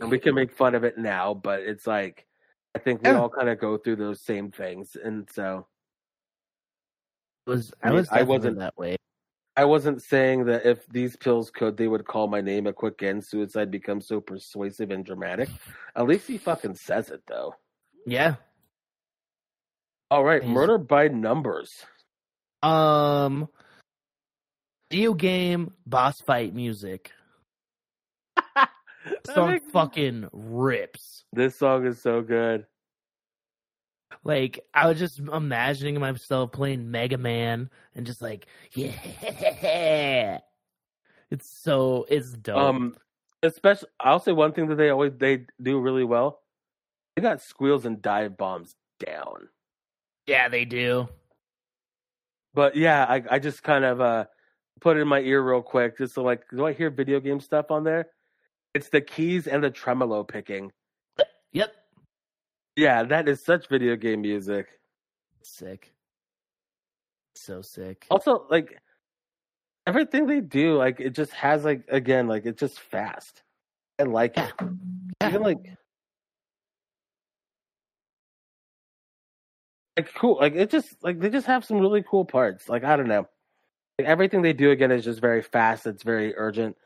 [0.00, 2.26] and we can make fun of it now but it's like
[2.76, 3.18] i think we Yeah.
[3.18, 5.66] all kind of go through those same things and so
[7.46, 8.96] was I I was I wasn't- that way.
[9.56, 13.02] i wasn't saying that if these pills could they would call my name a quick
[13.02, 15.48] end suicide becomes so persuasive and dramatic
[15.96, 17.54] at least he fucking says it though
[18.06, 18.36] Yeah.
[20.10, 21.84] all right murder by numbers
[22.62, 23.48] Um.
[24.90, 27.10] Video game boss fight music.
[29.34, 31.24] Song fucking rips.
[31.32, 32.66] this song is so good
[34.22, 40.38] Like I was just imagining myself playing Mega Man and just like yeah.
[41.30, 42.56] It's so it's dope.
[42.56, 42.94] Um,
[43.42, 46.40] especially, I'll say one thing that they always they do really well.
[47.16, 49.48] They got squeals and dive bombs down.
[50.26, 51.08] yeah, they do.
[52.54, 54.24] But yeah, I I just kind of uh
[54.80, 57.40] put it in my ear real quick, just so like, do I hear video game
[57.40, 58.06] stuff on there?
[58.74, 60.72] It's the keys and the tremolo picking.
[61.52, 61.72] Yep.
[62.76, 64.66] Yeah, that is such video game music.
[65.42, 65.92] Sick.
[67.36, 68.06] So sick.
[68.10, 68.78] Also, like
[69.86, 73.42] everything they do, like it just has like again, like it's just fast.
[74.00, 74.52] I like it.
[75.20, 75.28] Yeah.
[75.28, 75.58] Even like
[79.96, 82.68] like cool like it just like they just have some really cool parts.
[82.68, 83.28] Like i don't know.
[83.98, 85.86] Like, everything they do again is just very fast.
[85.86, 86.76] It's very urgent.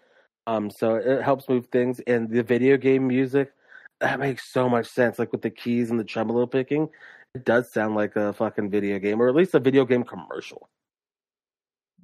[0.46, 2.00] Um so it helps move things.
[2.06, 3.52] And the video game music
[4.00, 5.18] that makes so much sense.
[5.18, 6.88] Like with the keys and the tremolo picking
[7.34, 10.68] it does sound like a fucking video game or at least a video game commercial.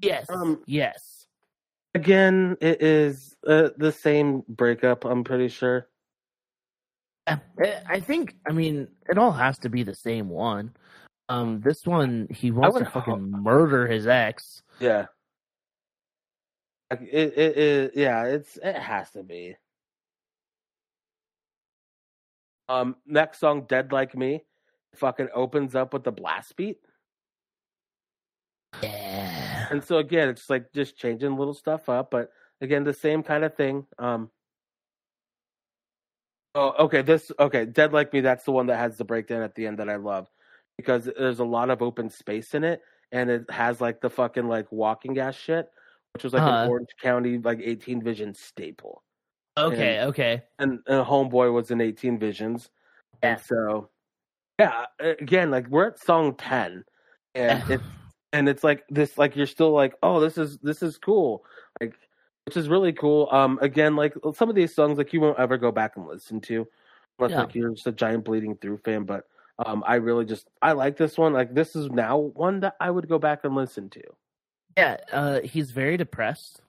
[0.01, 0.27] Yes.
[0.29, 1.27] Um, yes.
[1.95, 5.89] again it is uh, the same breakup i'm pretty sure
[7.27, 7.41] I-
[7.87, 8.37] I think.
[8.47, 10.75] I mean, it all has to be the same one.
[11.29, 14.63] Um, this one he wants to fucking murder his ex.
[14.79, 15.07] yeah
[16.91, 19.57] it, it, it yeah it's it has to be
[22.69, 24.45] um next song dead like me
[24.95, 26.77] fucking opens up with the blast beat
[28.83, 29.69] Yeah.
[29.71, 33.45] and so again it's like just changing little stuff up but again the same kind
[33.45, 34.31] of thing um
[36.55, 39.55] oh okay this okay dead like me that's the one that has the breakdown at
[39.55, 40.29] the end that i love
[40.77, 42.81] because there's a lot of open space in it
[43.13, 45.69] and it has like the fucking like walking ass shit
[46.13, 46.63] which was like Uh-huh.
[46.65, 49.03] an orange county like 18 vision staple
[49.57, 50.01] Okay.
[50.03, 50.43] Okay.
[50.59, 52.71] and, and homeboy was in 18 visions
[53.23, 53.89] and so
[54.59, 56.85] yeah again like we're at song 10
[57.35, 57.85] and it's
[58.33, 61.45] and it's like this like you're still like oh this is this is cool
[62.47, 65.57] which is really cool um again like some of these songs like you won't ever
[65.57, 66.67] go back and listen to
[67.19, 67.41] unless Yeah.
[67.41, 69.25] like you're just a giant bleeding through fan but
[69.65, 72.91] um i really just i like this one like this is now one that i
[72.91, 74.03] would go back and listen to
[74.77, 74.97] Yeah.
[75.13, 76.61] Uh, he's very depressed.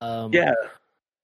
[0.00, 0.52] Um, yeah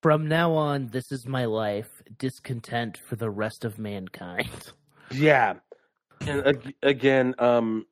[0.03, 2.03] From now on, this is my life.
[2.17, 4.73] Discontent for the rest of mankind.
[5.13, 5.57] Yeah.
[6.23, 7.85] And ag- again, um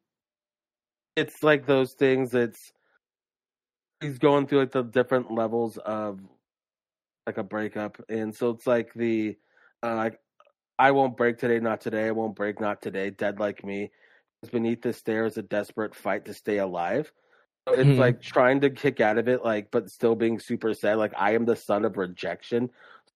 [1.17, 2.73] it's like those things it's
[4.01, 6.21] he's going through like the different levels of
[7.27, 9.37] like a breakup and so it's like the
[9.83, 10.21] uh like
[10.79, 13.93] I won't break today, not today, I won't break not today, dead like me.
[14.53, 17.13] Beneath the stairs a desperate fight to stay alive.
[17.69, 17.99] So it's Mhm.
[17.99, 20.97] like trying to kick out of it, like but still being super sad.
[20.99, 22.71] Like I am the son of rejection.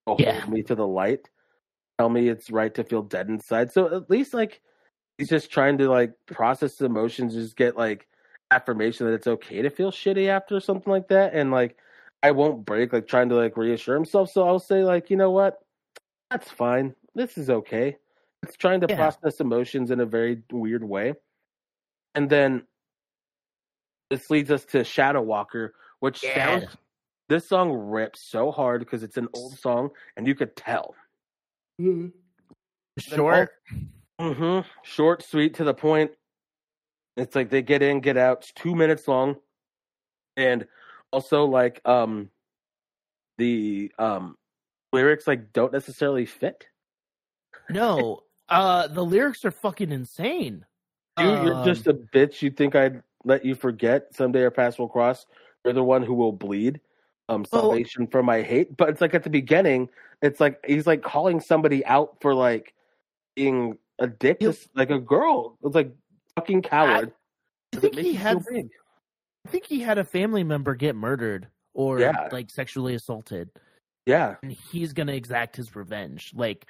[0.09, 0.45] So Yeah.
[0.45, 1.30] hold me to the light.
[1.99, 3.72] Tell me it's right to feel dead inside.
[3.72, 4.62] So at least like
[5.18, 8.09] he's just trying to like process the emotions, just get like
[8.53, 11.76] affirmation that it's okay to feel shitty after something like that, and like
[12.22, 14.30] I won't break, like trying to like reassure himself.
[14.30, 15.59] So I'll say like, you know what,
[16.30, 16.94] that's fine.
[17.14, 17.96] This is okay.
[18.42, 18.96] It's trying to Yeah.
[18.96, 21.14] process emotions in a very weird way,
[22.14, 22.66] and then
[24.11, 26.34] this leads us to Shadow Walker, which Yeah.
[26.34, 26.76] sounds
[27.28, 30.94] this song rips so hard because it's an old song and you could tell.
[32.98, 33.50] Short.
[34.20, 34.68] Mm-hmm.
[34.82, 36.11] Short, sweet, to the point.
[37.16, 38.38] It's like they get in, get out.
[38.38, 39.36] It's two minutes long,
[40.36, 40.66] and
[41.12, 42.30] also like um
[43.38, 44.36] the um
[44.92, 46.66] lyrics like don't necessarily fit.
[47.70, 50.64] No, uh, the lyrics are fucking insane.
[51.18, 52.40] You're Um, just a bitch.
[52.40, 55.26] You think I'd let you forget someday our paths will cross.
[55.64, 56.80] You're the one who will bleed.
[57.28, 58.76] Um, salvation from my hate.
[58.76, 59.88] But it's like at the beginning,
[60.22, 62.74] it's like he's like calling somebody out for like
[63.36, 65.56] being a dick, to, like a girl.
[65.62, 65.94] It's like
[66.37, 67.12] fucking coward.
[67.12, 68.39] I Does it think he had.
[69.45, 72.28] I think he had a family member get murdered or Yeah.
[72.30, 73.51] like sexually assaulted,
[74.07, 76.33] Yeah, and he's gonna exact his revenge.
[76.35, 76.66] Like,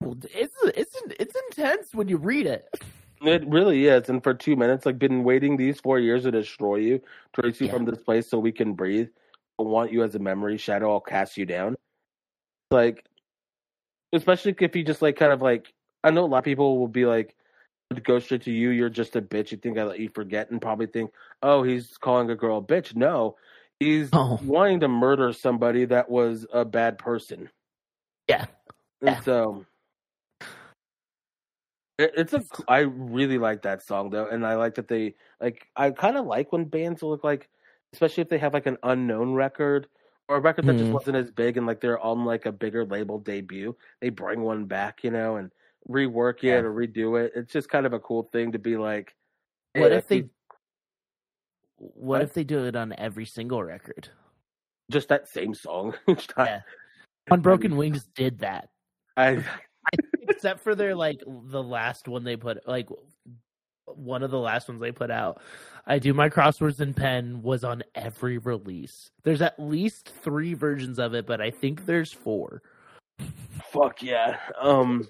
[0.00, 2.68] well, it's it's it's intense when you read it.
[3.22, 4.08] it really is.
[4.08, 7.00] And for two minutes, like been waiting these four years to destroy you,
[7.34, 7.72] to erase you Yeah.
[7.74, 9.08] from this place so we can breathe.
[9.58, 10.58] I want you as a memory.
[10.58, 11.76] Shadow, I'll cast you down.
[12.70, 13.06] Like,
[14.12, 15.72] especially if you just like kind of like,
[16.04, 17.34] I know a lot of people will be like,
[17.90, 18.70] would go straight to you.
[18.70, 19.50] You're just a bitch.
[19.52, 21.12] You think I let you forget, and probably think,
[21.42, 22.94] oh, he's calling a girl a bitch.
[22.96, 23.36] No,
[23.80, 24.40] he's Oh.
[24.40, 27.50] wanting to murder somebody that was a bad person.
[28.28, 28.46] Yeah.
[29.02, 29.20] And Yeah.
[29.20, 29.66] so
[31.98, 35.68] it, it's a I really like that song though, and I like that they like
[35.76, 37.48] I kind of like when bands look like,
[37.92, 39.88] especially if they have like an unknown record
[40.28, 40.92] or a record that just Hmm.
[40.92, 43.76] wasn't as big and like they're on like a bigger label debut.
[44.00, 45.52] They bring one back, you know, and
[45.88, 46.54] rework it Yeah.
[46.56, 47.32] or redo it.
[47.34, 49.14] It's just kind of a cool thing to be like.
[49.74, 50.20] What hey, if they?
[51.78, 52.22] What What?
[52.22, 54.08] if they do it on every single record?
[54.90, 55.94] just that same song?
[56.08, 56.46] each time?
[56.46, 56.60] Yeah.
[57.32, 58.68] Unbroken Wings did that,
[59.16, 59.44] I
[60.22, 62.88] except for their like the last one they put like
[63.86, 65.40] one of the last ones they put out.
[65.86, 69.10] I do my crosswords in pen was on every release.
[69.24, 72.62] There's at least three versions of it, but I think there's four.
[73.72, 74.38] fuck yeah.
[74.60, 75.08] Um,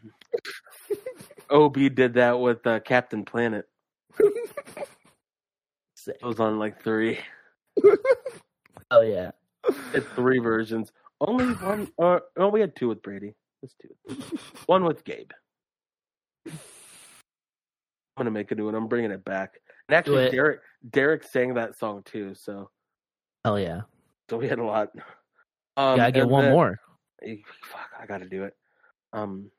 [1.50, 3.66] Ob did that with uh, Captain Planet.
[5.96, 6.16] Sick.
[6.20, 7.18] It was on like three.
[8.92, 9.32] Oh yeah.
[9.94, 10.92] It's three versions.
[11.20, 11.88] Only one.
[11.96, 13.34] Or no, we had two with Brady.
[13.64, 14.16] It's two.
[14.66, 15.32] One with Gabe.
[16.46, 16.52] I'm
[18.16, 18.76] gonna make a new one.
[18.76, 19.58] I'm bringing it back.
[19.88, 20.30] And actually.
[20.30, 22.32] Derek Derek sang that song too.
[22.36, 22.70] So
[23.44, 23.80] Hell yeah.
[24.30, 24.90] so we had a lot.
[25.76, 26.78] Um, Gotta get one then- more.
[27.64, 28.54] Fuck, I gotta do it.
[29.12, 29.50] Um.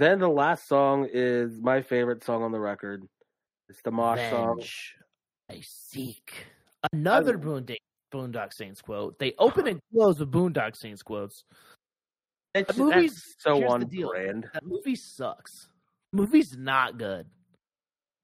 [0.00, 3.06] Then the last song is my favorite song on the record.
[3.68, 4.62] It's the Mosh song.
[5.50, 6.46] I seek.
[6.94, 7.76] Another Boondock,
[8.10, 9.18] Boondock Saints quote.
[9.18, 11.44] They open and close with Boondock Saints quotes.
[12.54, 14.48] It's The movie's- so the on brand.
[14.54, 15.68] That movie sucks.
[16.14, 17.26] movie's not good.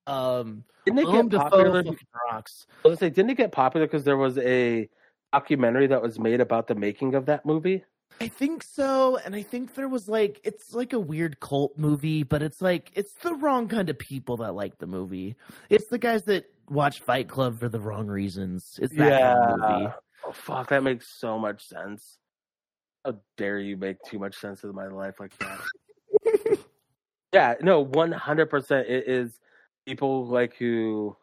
[0.07, 1.85] Um, Didn't it get popular?
[2.33, 2.67] rocks.
[2.87, 4.89] I was gonna say, didn't it get popular because there was a
[5.31, 7.85] documentary that was made about the making of that movie?
[8.21, 12.23] I think so, and I think there was like it's like a weird cult movie,
[12.23, 15.37] but it's like it's the wrong kind of people that like the movie.
[15.69, 18.79] It's the guys that watch Fight Club for the wrong reasons.
[18.81, 19.93] It's that kind of movie.
[20.25, 22.19] Oh fuck, that makes so much sense.
[23.05, 26.59] How dare you make too much sense of my life like that?
[27.33, 28.89] yeah, no, one hundred percent.
[28.89, 29.39] It is
[29.85, 31.17] people like who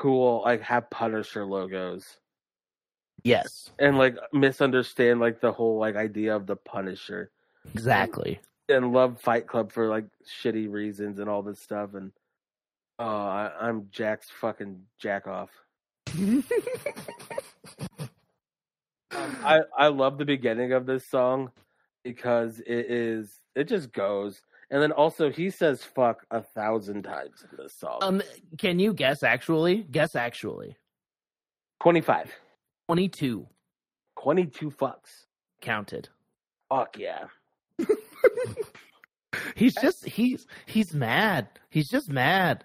[0.00, 2.18] who will like have Punisher logos
[3.24, 7.30] Yes, and like misunderstand like the whole like idea of the Punisher
[7.74, 8.38] exactly.
[8.68, 10.04] and love Fight Club for like
[10.42, 12.12] shitty reasons and all this stuff and
[12.98, 15.50] oh, I, I'm Jack's fucking jack off.
[16.16, 16.44] Um,
[19.10, 21.50] I I love the beginning of this song
[22.02, 27.44] because it is it just goes, and then also he says "fuck" a thousand times
[27.50, 27.98] in this song.
[28.02, 28.22] um,
[28.58, 29.22] can you guess?
[29.22, 30.76] Actually, guess actually.
[31.80, 32.32] 25.
[32.88, 33.46] Twenty-two
[34.20, 35.26] 22 fucks.
[35.60, 36.08] counted.
[36.70, 37.24] Fuck yeah.
[39.56, 41.48] He's just he's he's mad.
[41.70, 42.64] He's just mad.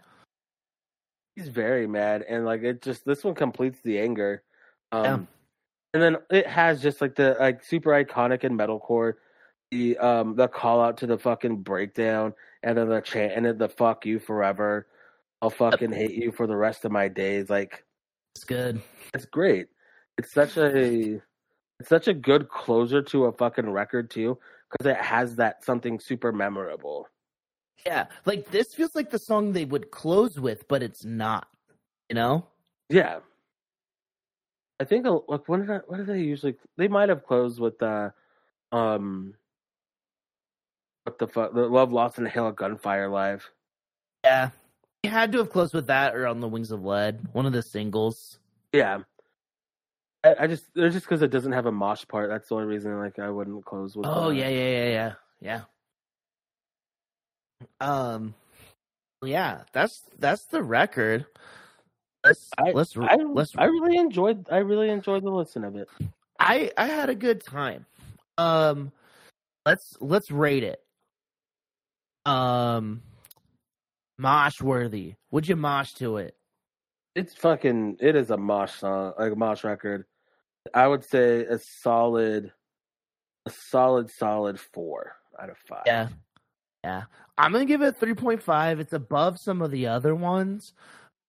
[1.36, 4.43] He's very mad, and like it just this one completes the anger.
[4.91, 5.13] Um, Yeah.
[5.95, 9.13] and then it has just like the like super iconic in metalcore,
[9.72, 13.57] the um the call out to the fucking breakdown, and then the chant and then
[13.57, 14.88] the "fuck you forever."
[15.41, 17.49] I'll fucking hate you for the rest of my days.
[17.49, 17.84] Like
[18.36, 18.82] It's good.
[19.13, 19.67] it's great.
[20.20, 21.22] It's such a
[21.80, 24.38] it's such a good closer to a fucking record too,
[24.70, 27.07] because it has that something super memorable.
[27.86, 31.47] Yeah, like this feels like the song they would close with, but it's not.
[32.09, 32.47] You know?
[32.89, 33.20] Yeah.
[34.82, 37.57] I think uh, like when did I, what did they usually they might have closed
[37.57, 38.11] with the
[38.74, 39.36] um
[41.05, 43.49] what the fuck the Love Lost in the Hail of Gunfire live.
[44.26, 44.49] Yeah.
[45.03, 47.53] You had to have closed with that or on the Wings of Lead, one of
[47.53, 48.39] the singles.
[48.74, 49.03] Yeah.
[50.24, 52.30] I, I just it's just because it doesn't have a mosh part.
[52.30, 54.05] That's the only reason like I wouldn't close with.
[54.07, 55.61] Oh the- yeah, yeah, yeah, yeah, yeah.
[57.82, 58.34] Um,
[59.24, 61.26] yeah, that's that's the record.
[62.26, 63.53] Let's I- let's I let's.
[63.57, 65.88] I really enjoyed I really enjoyed the listen of it.
[66.39, 67.86] I I had a good time.
[68.38, 68.91] Um,
[69.65, 70.82] let's let's rate it.
[72.26, 73.01] Um,
[74.17, 75.15] mosh worthy.
[75.32, 76.36] Would you mosh to it?
[77.20, 80.05] It's fucking it is a mosh song like a mosh record.
[80.74, 82.51] I would say a solid
[83.45, 85.84] a solid solid four out of five.
[85.86, 86.07] Yeah,
[86.84, 87.03] yeah.
[87.38, 88.80] I'm gonna give it three point five.
[88.80, 90.74] It's above some of the other ones,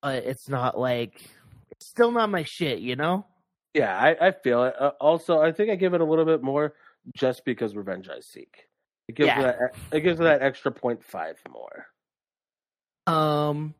[0.03, 1.22] but it's not like
[1.70, 2.80] it's still not my shit.
[2.80, 3.26] You know?
[3.74, 4.74] Yeah, I, I feel it.
[4.78, 6.74] Uh, also, I think I give it a little bit more
[7.14, 8.66] just because Revenge I Seek.
[9.09, 9.43] It gives Yeah.
[9.43, 9.59] that
[9.93, 11.86] it gives that extra point five more.
[13.07, 13.74] Um,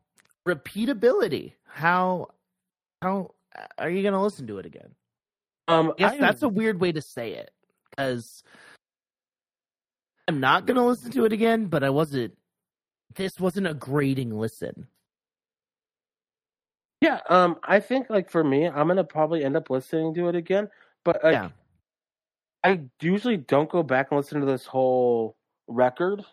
[0.47, 1.53] repeatability.
[1.65, 2.29] How
[3.01, 3.31] how
[3.77, 4.95] are you gonna listen to it again?
[5.67, 7.51] Um, Yes, that's a weird way to say it
[7.89, 8.43] because
[10.27, 11.65] I'm not gonna listen to it again.
[11.67, 12.37] But I wasn't.
[13.15, 14.87] This wasn't a grading listen.
[17.01, 17.19] yeah.
[17.29, 20.69] Um, I think like for me, I'm gonna probably end up listening to it again.
[21.03, 21.49] But like, Yeah.
[22.63, 25.35] I usually don't go back and listen to this whole
[25.67, 26.23] record.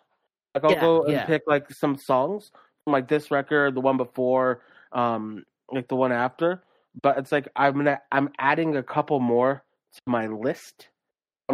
[0.55, 1.27] Like I'll Yeah, go and yeah.
[1.27, 2.53] pick like some songs
[2.93, 4.63] like this record, the one before,
[4.93, 6.63] um, like the one after.
[7.03, 9.63] But it's like I'm gonna I'm adding a couple more
[9.95, 10.89] to my list.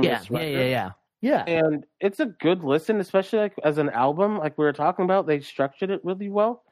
[0.01, 1.45] Yeah, yeah, yeah, yeah, yeah.
[1.47, 4.39] and it's a good listen, especially like as an album.
[4.39, 6.65] Like we were talking about, they structured it really well,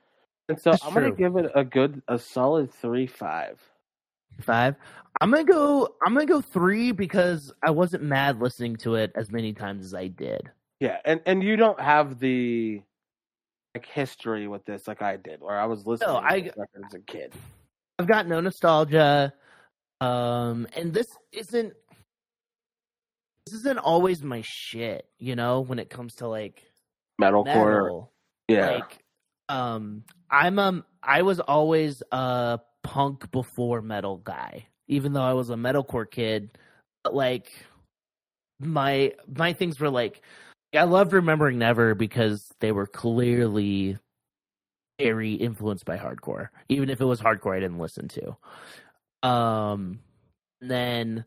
[0.48, 3.60] and so That's I'm gonna give it a good, a solid three five.
[4.40, 4.76] Five.
[5.20, 5.94] I'm gonna go.
[6.04, 9.94] I'm gonna go three because I wasn't mad listening to it as many times as
[9.94, 10.50] I did.
[10.80, 12.82] Yeah, and and you don't have the
[13.74, 16.84] like history with this like I did, where I was listening I- to this record
[16.86, 17.32] as a kid.
[17.98, 19.32] I've got no nostalgia.
[20.00, 21.74] Um, and this isn't
[23.46, 26.62] this isn't always my shit, you know, when it comes to like
[27.20, 27.44] Metalcore,
[27.84, 28.12] metal.
[28.48, 28.98] yeah, Like
[29.48, 35.50] um I'm um I was always a punk before metal guy, even though I was
[35.50, 36.56] a metalcore kid.
[37.04, 37.52] But like
[38.58, 40.22] my my things were like
[40.74, 43.98] I loved remembering Never because they were clearly
[44.98, 46.48] very influenced by hardcore.
[46.68, 49.28] Even if it was hardcore I didn't listen to.
[49.28, 50.00] Um
[50.60, 51.24] then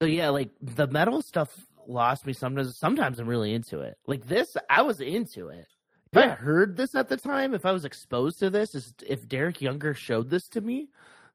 [0.00, 1.54] so yeah, like the metal stuff
[1.88, 3.96] lost me sometimes sometimes I'm really into it.
[4.06, 5.66] Like this I was into it.
[6.12, 9.28] If I heard this at the time, if I was exposed to this, is- if
[9.28, 10.88] Derek Younger showed this to me,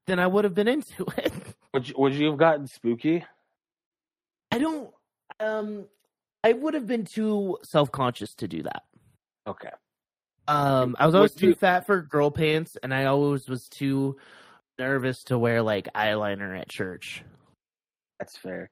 [0.08, 1.34] then I would have been into it.
[1.74, 3.26] would you, would you have gotten spooky?
[4.52, 4.90] I don't
[5.40, 5.86] um
[6.44, 8.84] I would have been too self-conscious to do that.
[9.48, 9.70] Okay,
[10.48, 14.18] Um I was always too fat for girl pants and I always was too
[14.80, 17.24] nervous to wear like eyeliner at church.
[18.20, 18.70] that's fair.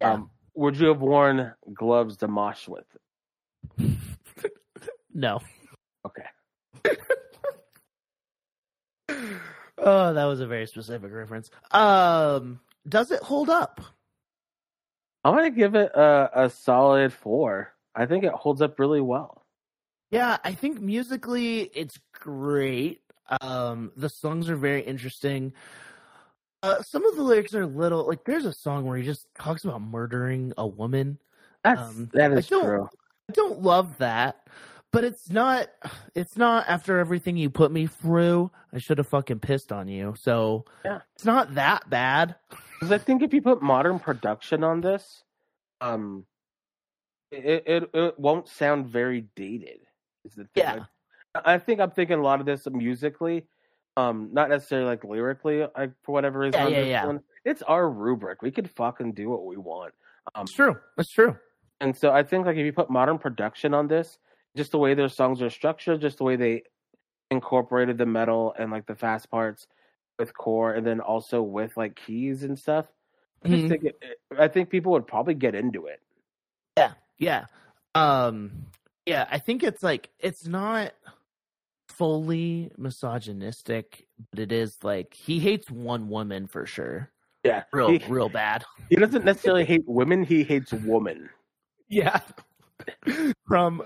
[0.00, 0.12] Yeah.
[0.14, 2.86] Um, would you have worn gloves to mosh with?
[5.12, 5.40] No.
[6.06, 6.22] Okay,
[9.76, 11.50] Oh, that was a very specific reference.
[11.72, 13.80] Um does it hold up?
[15.24, 17.72] I'm gonna give it a, a solid four.
[17.94, 19.44] I think it holds up really well.
[20.10, 23.02] Yeah, I think musically it's great.
[23.40, 25.52] Um, the songs are very interesting.
[26.62, 29.64] Uh, some of the lyrics are little like there's a song where he just talks
[29.64, 31.18] about murdering a woman.
[31.64, 32.88] That's Um, that I don't- true.
[33.28, 34.48] I don't love that,
[34.90, 35.68] but it's not.
[36.16, 38.50] It's not after everything you put me through.
[38.72, 40.14] I should have fucking pissed on you.
[40.18, 41.00] So Yeah.
[41.14, 42.34] it's not that bad.
[42.80, 45.22] Because I think if you put modern production on this,
[45.82, 46.24] um,
[47.30, 49.80] it it, it won't sound very dated.
[50.24, 50.48] Is the thing.
[50.54, 50.84] Yeah.
[51.44, 53.44] I think I'm thinking a lot of this musically,
[53.96, 55.60] um, not necessarily like lyrically.
[55.76, 57.06] Like for whatever reason, Yeah, yeah, yeah.
[57.06, 57.20] one.
[57.44, 58.42] it's our rubric.
[58.42, 59.92] We could fucking do what we want.
[60.34, 60.76] Um, It's true.
[60.98, 61.36] It's true.
[61.80, 64.18] and so I think like if you put modern production on this,
[64.56, 66.62] just the way their songs are structured, just the way they
[67.30, 69.66] incorporated the metal and like the fast parts
[70.20, 72.86] with core, and then also with like keys and stuff.
[73.42, 73.68] I Mhm.
[73.68, 76.00] think it, I think people would probably get into it.
[76.76, 77.46] Yeah, yeah.
[77.94, 78.66] Um
[79.06, 80.92] yeah, I think it's like it's not
[81.88, 87.10] fully misogynistic, but it is like he hates one woman for sure.
[87.42, 88.64] Yeah, Real He, real bad.
[88.90, 91.30] he doesn't necessarily hate women; he hates woman.
[91.88, 92.20] Yeah.
[93.48, 93.82] From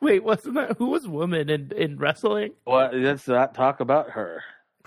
[0.00, 2.52] wait, wasn't that who was woman in in wrestling?
[2.66, 4.42] Well, let's not talk about her.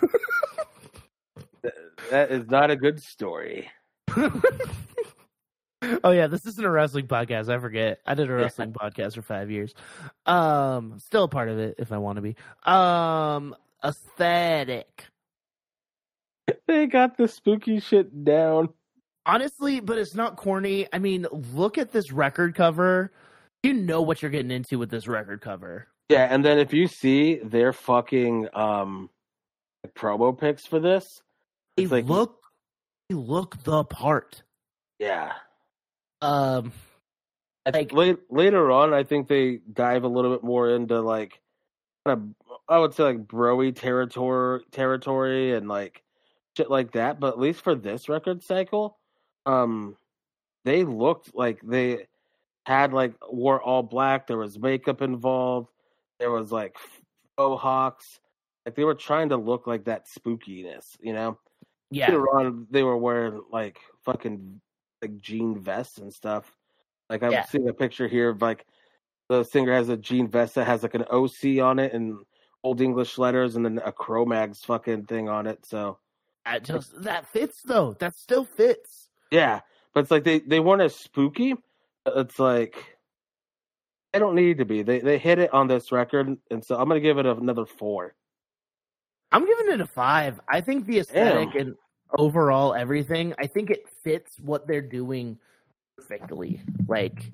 [2.12, 3.70] That- is not a good story.
[6.04, 7.49] oh yeah, this isn't a wrestling podcast.
[7.49, 7.99] I forget.
[8.06, 9.74] I did a wrestling podcast for five years.
[10.26, 12.36] Um, still a part of it if I want to be.
[12.66, 15.06] Um, aesthetic.
[16.68, 18.70] They got the spooky shit down.
[19.26, 20.88] Honestly, but it's not corny.
[20.91, 23.12] I mean, look at this record cover.
[23.64, 25.88] You know what you're getting into with this record cover.
[26.10, 29.10] Yeah, and then if you see their fucking um
[29.89, 31.21] promo pics for this,
[31.77, 32.41] They like- look,
[33.09, 34.43] they look the part.
[34.99, 35.34] yeah.
[36.21, 36.71] Um,
[37.65, 41.01] I Like- think late, later on, I think they dive a little bit more into
[41.01, 41.41] like,
[42.05, 46.03] kind of, I would say like broy territory, territory, and like
[46.55, 47.19] shit like that.
[47.19, 48.97] But at least for this record cycle,
[49.45, 49.97] um,
[50.65, 52.07] they looked like they
[52.65, 54.27] had like wore all black.
[54.27, 55.69] There was makeup involved.
[56.19, 56.77] There was like
[57.38, 58.19] faux hawks.
[58.66, 61.38] Like they were trying to look like that spookiness, you know.
[61.91, 64.61] yeah, Later on, they were wearing like fucking
[65.01, 66.49] like jean vests and stuff.
[67.09, 67.43] Like I'm Yeah.
[67.45, 68.66] seeing a picture here of like
[69.30, 72.24] the singer has a jean vest that has like an OC on it and
[72.64, 75.66] old English letters and then a Cro-Mags fucking thing on it.
[75.66, 75.99] So
[76.45, 77.93] I just that fits though.
[77.99, 79.09] That still fits.
[79.32, 79.59] yeah,
[79.93, 81.55] but it's like they they weren't as spooky.
[82.05, 82.97] It's like
[84.14, 84.84] they don't need to be.
[84.84, 88.16] They they hit it on this record, and so I'm gonna give it another four.
[89.34, 90.39] I'm giving it a five.
[90.47, 91.75] I think the aesthetic and
[92.17, 95.39] overall everything, I think it fits what they're doing
[95.97, 96.61] perfectly.
[96.88, 97.31] Like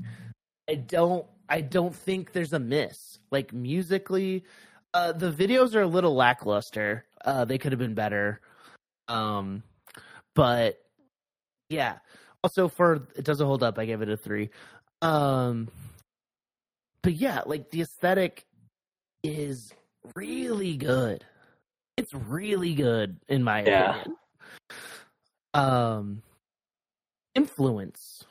[0.70, 3.20] I don't I don't think there's a miss.
[3.32, 4.46] Like musically,
[4.94, 7.06] uh the videos are a little lackluster.
[7.26, 8.40] Uh they could have been better.
[9.10, 9.64] Um
[10.36, 10.80] but
[11.70, 11.98] yeah.
[12.46, 14.52] Also for it doesn't hold up, I gave it a three.
[15.02, 15.68] Um
[17.02, 18.46] but yeah, like the aesthetic
[19.22, 19.74] is
[20.16, 21.26] really good.
[22.00, 23.90] It's really good in my Yeah.
[23.90, 24.16] opinion.
[25.54, 26.24] Um
[27.36, 28.24] influence.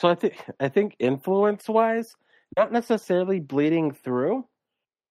[0.00, 2.14] So I think I think influence wise,
[2.56, 4.46] not necessarily bleeding through.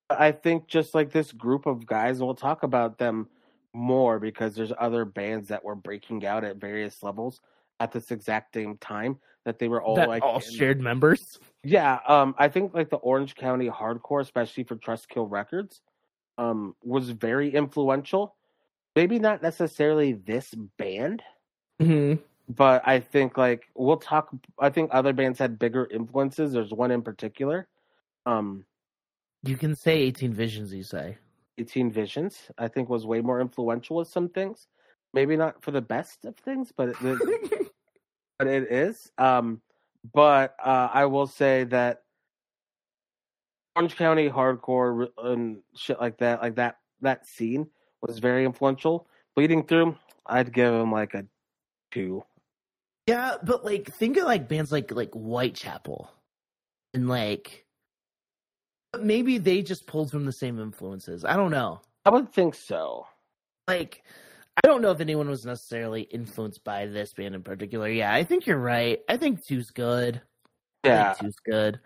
[0.08, 3.28] But I think just like this group of guys, and we'll talk about them
[3.74, 7.42] more because there's other bands that were breaking out at various levels
[7.80, 9.20] at this exact same time
[9.50, 11.40] that they were all that like all in- shared members.
[11.64, 15.82] Yeah, um, I think like the Orange County hardcore, especially for Trustkill Records,
[16.38, 18.36] um, was very influential.
[18.96, 21.22] Maybe not necessarily this band,
[21.82, 22.22] Mm-hmm.
[22.48, 24.30] but I think like we'll talk.
[24.60, 26.54] I think other bands had bigger influences.
[26.54, 27.68] There's one in particular,
[28.26, 28.66] um,
[29.44, 31.18] You can say 18 Visions, you say.
[31.58, 32.38] 18 Visions.
[32.58, 34.68] I think was way more influential with some things.
[35.14, 37.72] Maybe not for the best of things, but it,
[38.40, 39.12] it- but it is.
[39.18, 39.62] Um,
[40.14, 42.04] but uh, I will say that
[43.76, 47.68] Orange County hardcore and shit like that, like that that scene
[48.02, 49.08] was very influential.
[49.36, 51.26] Bleeding through, I'd give them like a
[51.92, 52.24] two.
[53.08, 56.10] yeah, but like think of like bands like like Whitechapel.
[56.94, 57.66] And like
[59.00, 61.24] maybe they just pulled from the same influences.
[61.24, 61.82] I don't know.
[62.06, 63.06] I would think so.
[63.68, 64.04] Like
[64.64, 67.90] I don't know if anyone was necessarily influenced by this band in particular.
[67.90, 69.00] Yeah, I think you're right.
[69.08, 70.22] I think two's good.
[70.84, 71.80] I Yeah, think two's good.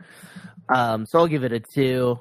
[0.73, 2.19] Um, so I'll give it a two.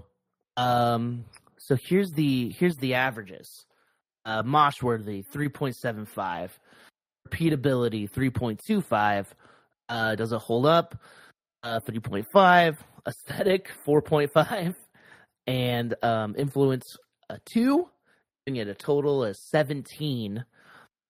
[0.57, 1.25] Um,
[1.59, 3.67] so here's the here's the averages.
[4.25, 6.59] Uh, Moshworthy three point seven five,
[7.29, 9.33] repeatability three point two five.
[9.89, 10.97] Uh, does it hold up?
[11.63, 12.83] Uh, three point five.
[13.07, 14.77] Aesthetic four point five,
[15.47, 16.97] and um, influence
[17.31, 17.89] a two,
[18.47, 20.45] giving it a total of seventeen.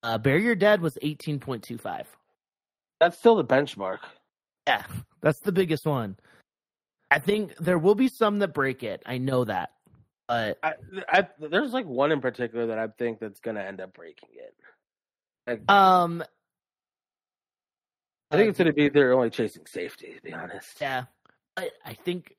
[0.03, 2.07] Uh, Bury Your Dead was eighteen point two five.
[3.01, 3.99] that's still the benchmark.
[4.67, 4.85] Yeah,
[5.21, 6.17] that's the biggest one.
[7.11, 9.03] I think there will be some that break it.
[9.05, 9.71] I know that.
[10.29, 10.75] But I,
[11.09, 14.55] I, there's like one in particular that I think that's gonna end up breaking it.
[15.47, 16.23] Like, um
[18.31, 20.15] I think it's gonna be they're only chasing safety.
[20.15, 20.81] To be honest.
[20.81, 21.05] yeah.
[21.57, 22.35] I, I think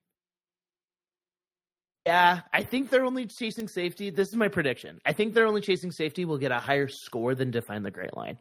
[2.06, 4.10] Yeah, I think they're only chasing safety.
[4.10, 5.00] This is my prediction.
[5.06, 8.16] I think they're only chasing safety will get a higher score than define the great
[8.18, 8.38] line.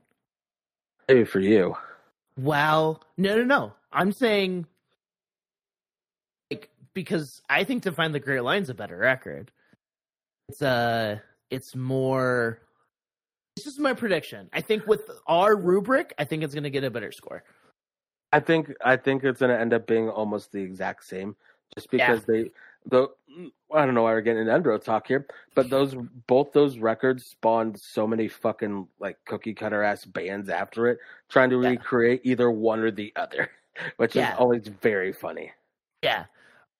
[1.08, 1.76] Maybe for you.
[2.36, 3.00] Wow.
[3.16, 3.72] No, no, no.
[3.92, 4.66] I'm saying
[6.50, 9.50] like because I think Define the Great Line's a better record.
[10.48, 11.18] It's uh
[11.50, 12.60] it's more
[13.56, 14.48] it's just my prediction.
[14.52, 17.44] I think with our rubric, I think it's gonna get a better score.
[18.32, 21.36] I think I think it's gonna end up being almost the exact same,
[21.74, 22.50] just because they
[22.86, 23.08] the
[23.72, 25.94] I don't know why we're getting an Endro talk here, but those
[26.26, 30.98] both those records spawned so many fucking like cookie cutter ass bands after it,
[31.28, 31.70] trying to Yeah.
[31.70, 33.50] recreate either one or the other,
[33.96, 34.32] which Yeah.
[34.32, 35.52] is always very funny.
[36.02, 36.26] Yeah.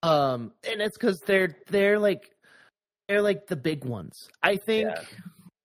[0.02, 2.34] Um, and it's because they're they're like
[3.08, 4.28] they're like the big ones.
[4.42, 4.90] I think.
[4.90, 5.02] Yeah.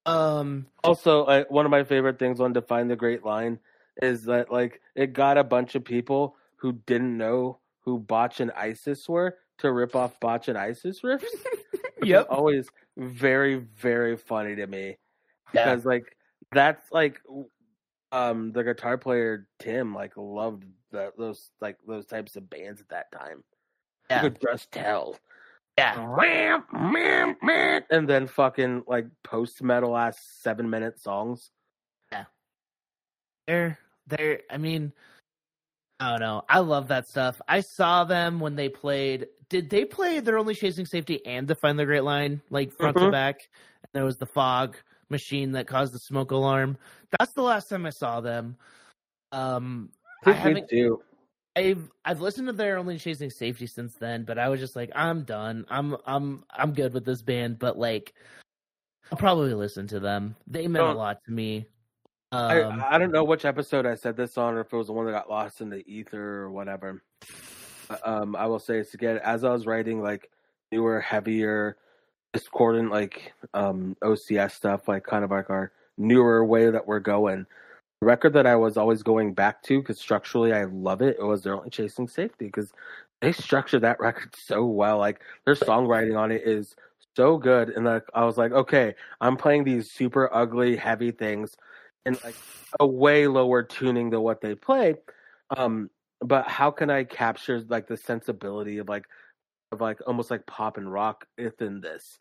[0.05, 0.67] Um.
[0.83, 3.59] Also, uh, one of my favorite things on Define the Great Line
[4.01, 8.51] is that like it got a bunch of people who didn't know who Botch and
[8.51, 11.21] ISIS were to rip off Botch and ISIS riffs.
[11.97, 12.27] which Yep.
[12.29, 14.97] always very very funny to me
[15.53, 15.65] Yeah.
[15.65, 16.15] because like
[16.51, 17.19] that's like
[18.11, 22.89] um the guitar player Tim like loved the, those like those types of bands at
[22.89, 23.43] that time.
[24.09, 24.23] Yeah.
[24.23, 25.17] You could just tell.
[25.77, 26.17] Yeah.
[27.89, 31.51] And then fucking like post metal ass seven minute songs.
[32.11, 32.25] Yeah.
[33.47, 33.77] They're
[34.07, 34.41] they're.
[34.49, 34.93] I mean,
[35.99, 36.43] I don't know.
[36.49, 37.41] I love that stuff.
[37.47, 39.27] I saw them when they played.
[39.49, 40.19] Did they play?
[40.19, 43.11] They're only chasing safety and define the Great Line, like front to Mhm.
[43.11, 43.47] back.
[43.83, 44.75] And there was the fog
[45.09, 46.77] machine that caused the smoke alarm.
[47.17, 48.57] That's the last time I saw them.
[49.31, 49.91] Um,
[50.25, 50.69] I, I haven't.
[50.69, 51.01] do.
[51.55, 54.91] I've I've listened to their only chasing safety since then, but I was just like,
[54.93, 55.65] I'm done.
[55.69, 58.13] I'm I'm I'm good with this band, but like,
[59.11, 60.35] I'll probably listen to them.
[60.45, 61.65] They meant a lot to me.
[62.31, 64.87] I, Um, I don't know which episode I said this on, or if it was
[64.87, 67.01] the one that got lost in the ether or whatever.
[68.03, 70.29] Um, I will say it's again as I was writing like
[70.71, 71.77] newer, heavier,
[72.33, 77.45] discordant like um OCS stuff, like kind of like our newer way that we're going.
[78.01, 81.17] The record that I was always going back to because structurally I love it.
[81.19, 82.71] It was they're only chasing safety because
[83.21, 84.97] they structured that record so well.
[84.99, 86.75] Like their songwriting on it is
[87.15, 91.55] so good, and like I was like, okay, I'm playing these super ugly, heavy things
[92.05, 92.35] in like
[92.79, 94.95] a way lower tuning than what they play.
[95.55, 95.89] Um,
[96.21, 99.05] but how can I capture like the sensibility of like
[99.71, 102.19] of like almost like pop and rock within this?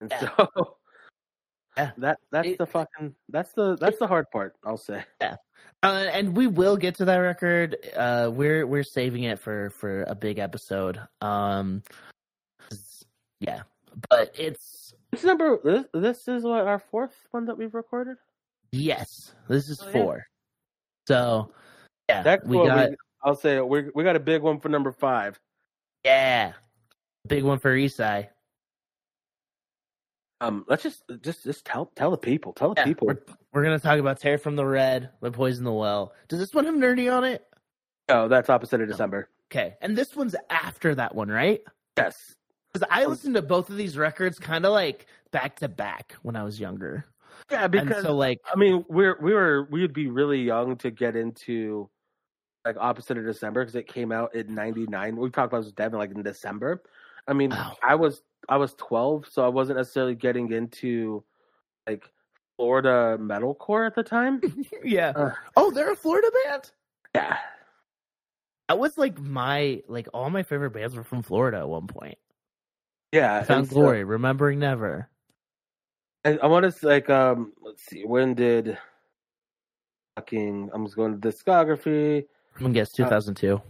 [0.00, 0.30] And Yeah.
[0.36, 0.76] so
[1.76, 1.90] Yeah.
[1.98, 4.54] that that's It- the fucking that's the that's the hard part.
[4.64, 5.04] I'll say.
[5.20, 7.76] Uh, and we will get to that record.
[7.96, 11.00] Uh, we're we're saving it for for a big episode.
[11.20, 11.82] Um,
[13.40, 13.62] yeah,
[14.10, 18.16] but it's This number this this is what our fourth one that we've recorded.
[18.72, 19.92] yes, this is Oh, yeah.
[19.92, 20.26] four.
[21.08, 21.52] So
[22.08, 24.92] yeah, That's we got we, I'll say we we got a big one for number
[24.92, 25.40] five.
[26.04, 26.52] yeah,
[27.26, 28.28] big one for Esai.
[30.40, 33.06] Um, let's just just just tell tell the people tell the Yeah, people.
[33.06, 33.18] we're,
[33.52, 36.12] we're gonna talk about Tear from the Red The Poison the Well.
[36.28, 37.44] Does this one have nerdy on it?
[38.10, 39.30] Oh, that's opposite of December.
[39.50, 41.62] Okay, and this one's after that one, right?
[41.96, 42.34] Yes.
[42.72, 46.34] Because I listened to both of these records kind of like back to back when
[46.34, 47.06] I was younger,
[47.50, 50.76] Yeah, and because so like I mean, we're we were we would be really young
[50.78, 51.88] to get into
[52.64, 55.16] like opposite of December because it came out in '99.
[55.16, 56.82] We talked about this with Devin like in December.
[57.26, 57.76] I mean, Wow.
[57.82, 61.24] I was I was 12, so I wasn't necessarily getting into
[61.86, 62.08] like
[62.56, 64.40] Florida metalcore at the time.
[64.84, 65.10] yeah.
[65.16, 65.30] Uh.
[65.56, 66.70] oh, they're a Florida band.
[67.14, 67.38] yeah,
[68.68, 72.18] That was like my like all my favorite bands were from Florida at one point.
[73.12, 73.42] yeah.
[73.44, 75.08] Found and so- Glory, Remembering Never.
[76.26, 78.78] And I want to like um let's see when did
[80.16, 83.60] fucking I'm just going to discography I'm gonna guess 2002.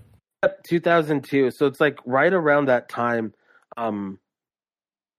[0.43, 3.33] Yep, 2002 so it's like right around that time
[3.79, 4.19] um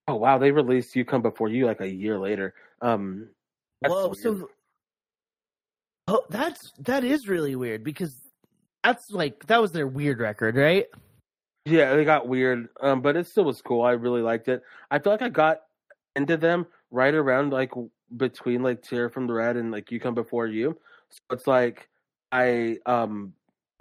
[0.07, 3.29] oh wow they released you come before you like a year later um
[3.81, 4.17] Whoa, weird.
[4.17, 4.49] so
[6.07, 8.15] oh, that's that is really weird because
[8.83, 10.85] that's like that was their weird record, right?
[11.65, 14.61] yeah they got weird um but it still was cool I really liked it
[14.91, 15.61] I feel like I got
[16.15, 17.71] into them right around like
[18.15, 20.77] between like Tear from the Red and like You Come Before You
[21.09, 21.89] so it's like
[22.31, 23.33] I um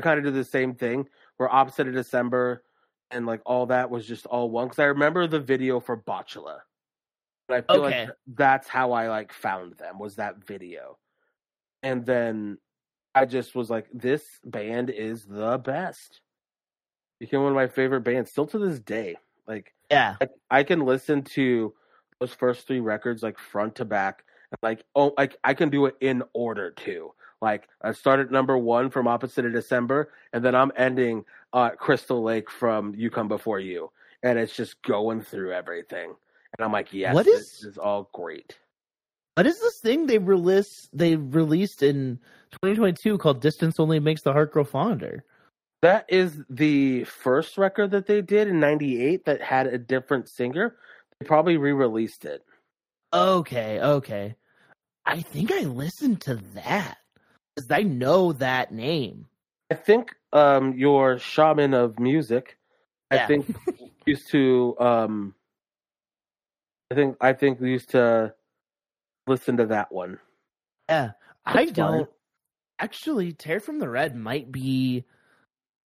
[0.02, 2.62] kind of did the same thing where opposite of December
[3.10, 6.58] and like all that was just all one because I remember the video for Botchla.
[7.48, 8.06] And I feel Okay.
[8.06, 10.98] like that's how I like found them was that video.
[11.82, 12.58] And then
[13.14, 16.20] I just was like, this band is the best.
[17.20, 19.16] Became one of my favorite bands still to this day.
[19.46, 20.16] Like Yeah.
[20.20, 21.74] I, I can listen to
[22.20, 24.24] those first three records like front to back.
[24.50, 27.12] And like oh like I can do it in order too.
[27.42, 32.22] Like I started number one from Opposite of December, and then I'm ending uh Crystal
[32.22, 33.90] Lake from You Come Before You.
[34.22, 36.14] And it's just going through everything.
[36.56, 38.56] And I'm like, yes, What this is- is all great.
[39.34, 40.96] What is this thing they released?
[40.96, 42.20] They released in
[42.52, 45.24] 2022 called "Distance Only Makes the Heart Grow Fonder."
[45.82, 50.76] That is the first record that they did in '98 that had a different singer.
[51.18, 52.44] They probably re-released it.
[53.12, 54.36] Okay, okay.
[55.04, 56.98] I think I listened to that
[57.54, 59.26] because I know that name.
[59.70, 62.58] I think um your shaman of music.
[63.10, 63.26] I Yeah.
[63.26, 63.46] think
[64.06, 65.34] used to um
[66.90, 68.34] I think I think we used to
[69.26, 70.18] listen to that one.
[70.88, 71.12] Yeah,
[71.46, 71.74] I That's fine.
[71.74, 72.08] don't
[72.78, 73.32] actually.
[73.32, 75.04] Tear from the Red might be.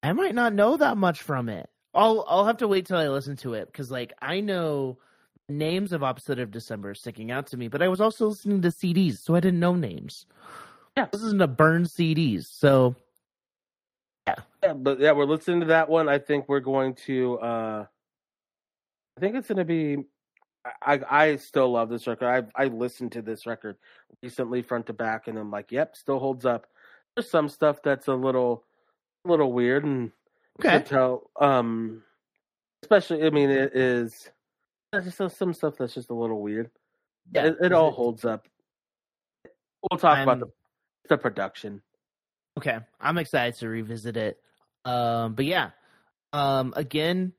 [0.02, 1.68] I might not know that much from it.
[1.94, 4.98] I'll I'll have to wait till I listen to it because like I know
[5.48, 8.68] names of Opposite of December sticking out to me, but I was also listening to
[8.68, 10.26] CDs, so I didn't know names.
[10.98, 11.06] Yeah.
[11.12, 12.96] this isn't a burn CDs, so
[14.26, 16.08] Yeah, but yeah, we're listening to that one.
[16.08, 17.86] I think we're going to uh
[19.16, 19.98] I think it's gonna be
[20.82, 22.50] I I still love this record.
[22.56, 23.76] I I listened to this record
[24.24, 26.66] recently front to back and I'm like, yep, still holds up.
[27.14, 28.64] There's some stuff that's a little
[29.24, 30.10] a little weird and
[30.58, 30.78] you okay.
[30.78, 32.02] can tell um
[32.82, 34.30] especially I mean it is
[34.90, 36.72] there's just some stuff that's just a little weird.
[37.32, 38.48] Yeah, it, it all holds up.
[39.88, 40.57] We'll talk about I'm- the
[41.08, 41.82] the production.
[42.56, 44.40] Okay, I'm excited to revisit it.
[44.84, 45.70] Um, but yeah,
[46.32, 47.32] um, again,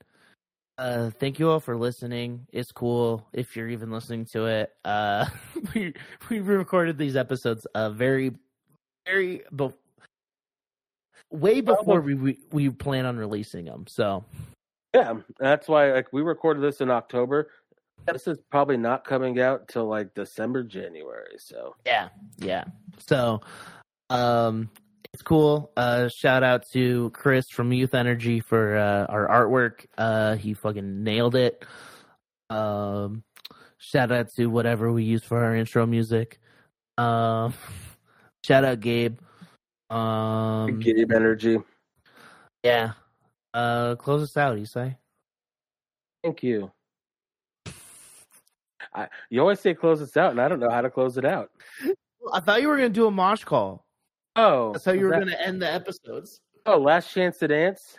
[0.78, 2.48] uh, thank you all for listening.
[2.54, 4.72] It's cool if you're even listening to it.
[4.86, 5.26] Uh,
[5.76, 5.94] we
[6.30, 8.32] we recorded these episodes uh very,
[9.06, 9.74] very, but
[11.32, 13.86] way before we, we we plan on releasing them.
[13.88, 14.24] So
[14.94, 17.50] Yeah, that's why like we recorded this in October.
[18.08, 21.36] This is probably not coming out till like December, January.
[21.38, 22.64] So yeah, yeah.
[23.00, 23.42] So,
[24.10, 24.70] um,
[25.14, 25.72] it's cool.
[25.76, 29.86] Uh, shout out to Chris from Youth Energy for uh, our artwork.
[29.98, 31.66] Uh, he fucking nailed it.
[32.50, 33.24] Um,
[33.78, 36.40] shout out to whatever we use for our intro music.
[36.98, 37.54] Um,
[38.46, 39.18] shout out Gabe.
[39.90, 41.58] Um, Gabe Energy.
[42.64, 42.94] yeah.
[43.52, 44.96] Uh, close us out, Esai.
[46.24, 46.72] Thank you.
[48.94, 51.26] I, you always say close us out, and I don't know how to close it
[51.26, 51.50] out.
[52.34, 53.86] I thought you were gonna do a mosh call.
[54.36, 56.42] Oh, That's how you were that- gonna end the episodes.
[56.66, 57.98] Oh, last chance to dance,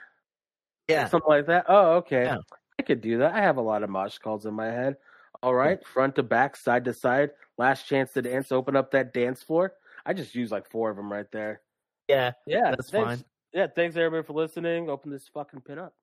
[0.89, 1.09] Yeah.
[1.09, 1.67] something like that.
[1.69, 2.25] Oh, okay.
[2.25, 2.39] Yeah.
[2.79, 3.35] I could do that.
[3.35, 4.97] I have a lot of mosh calls in my head.
[5.43, 8.53] All right, front to back, side to side, last chance to dance.
[8.53, 9.75] Open up that dance floor.
[10.05, 11.63] I just use like four of them right there.
[12.09, 12.33] Yeah.
[12.47, 13.07] Yeah, That's thanks.
[13.23, 13.25] fine.
[13.53, 14.89] Yeah, thanks everybody for listening.
[14.91, 15.95] Open this fucking pin up.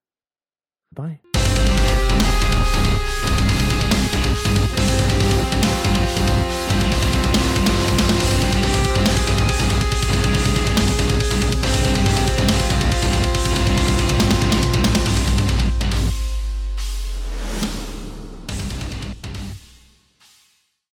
[0.94, 1.20] Bye.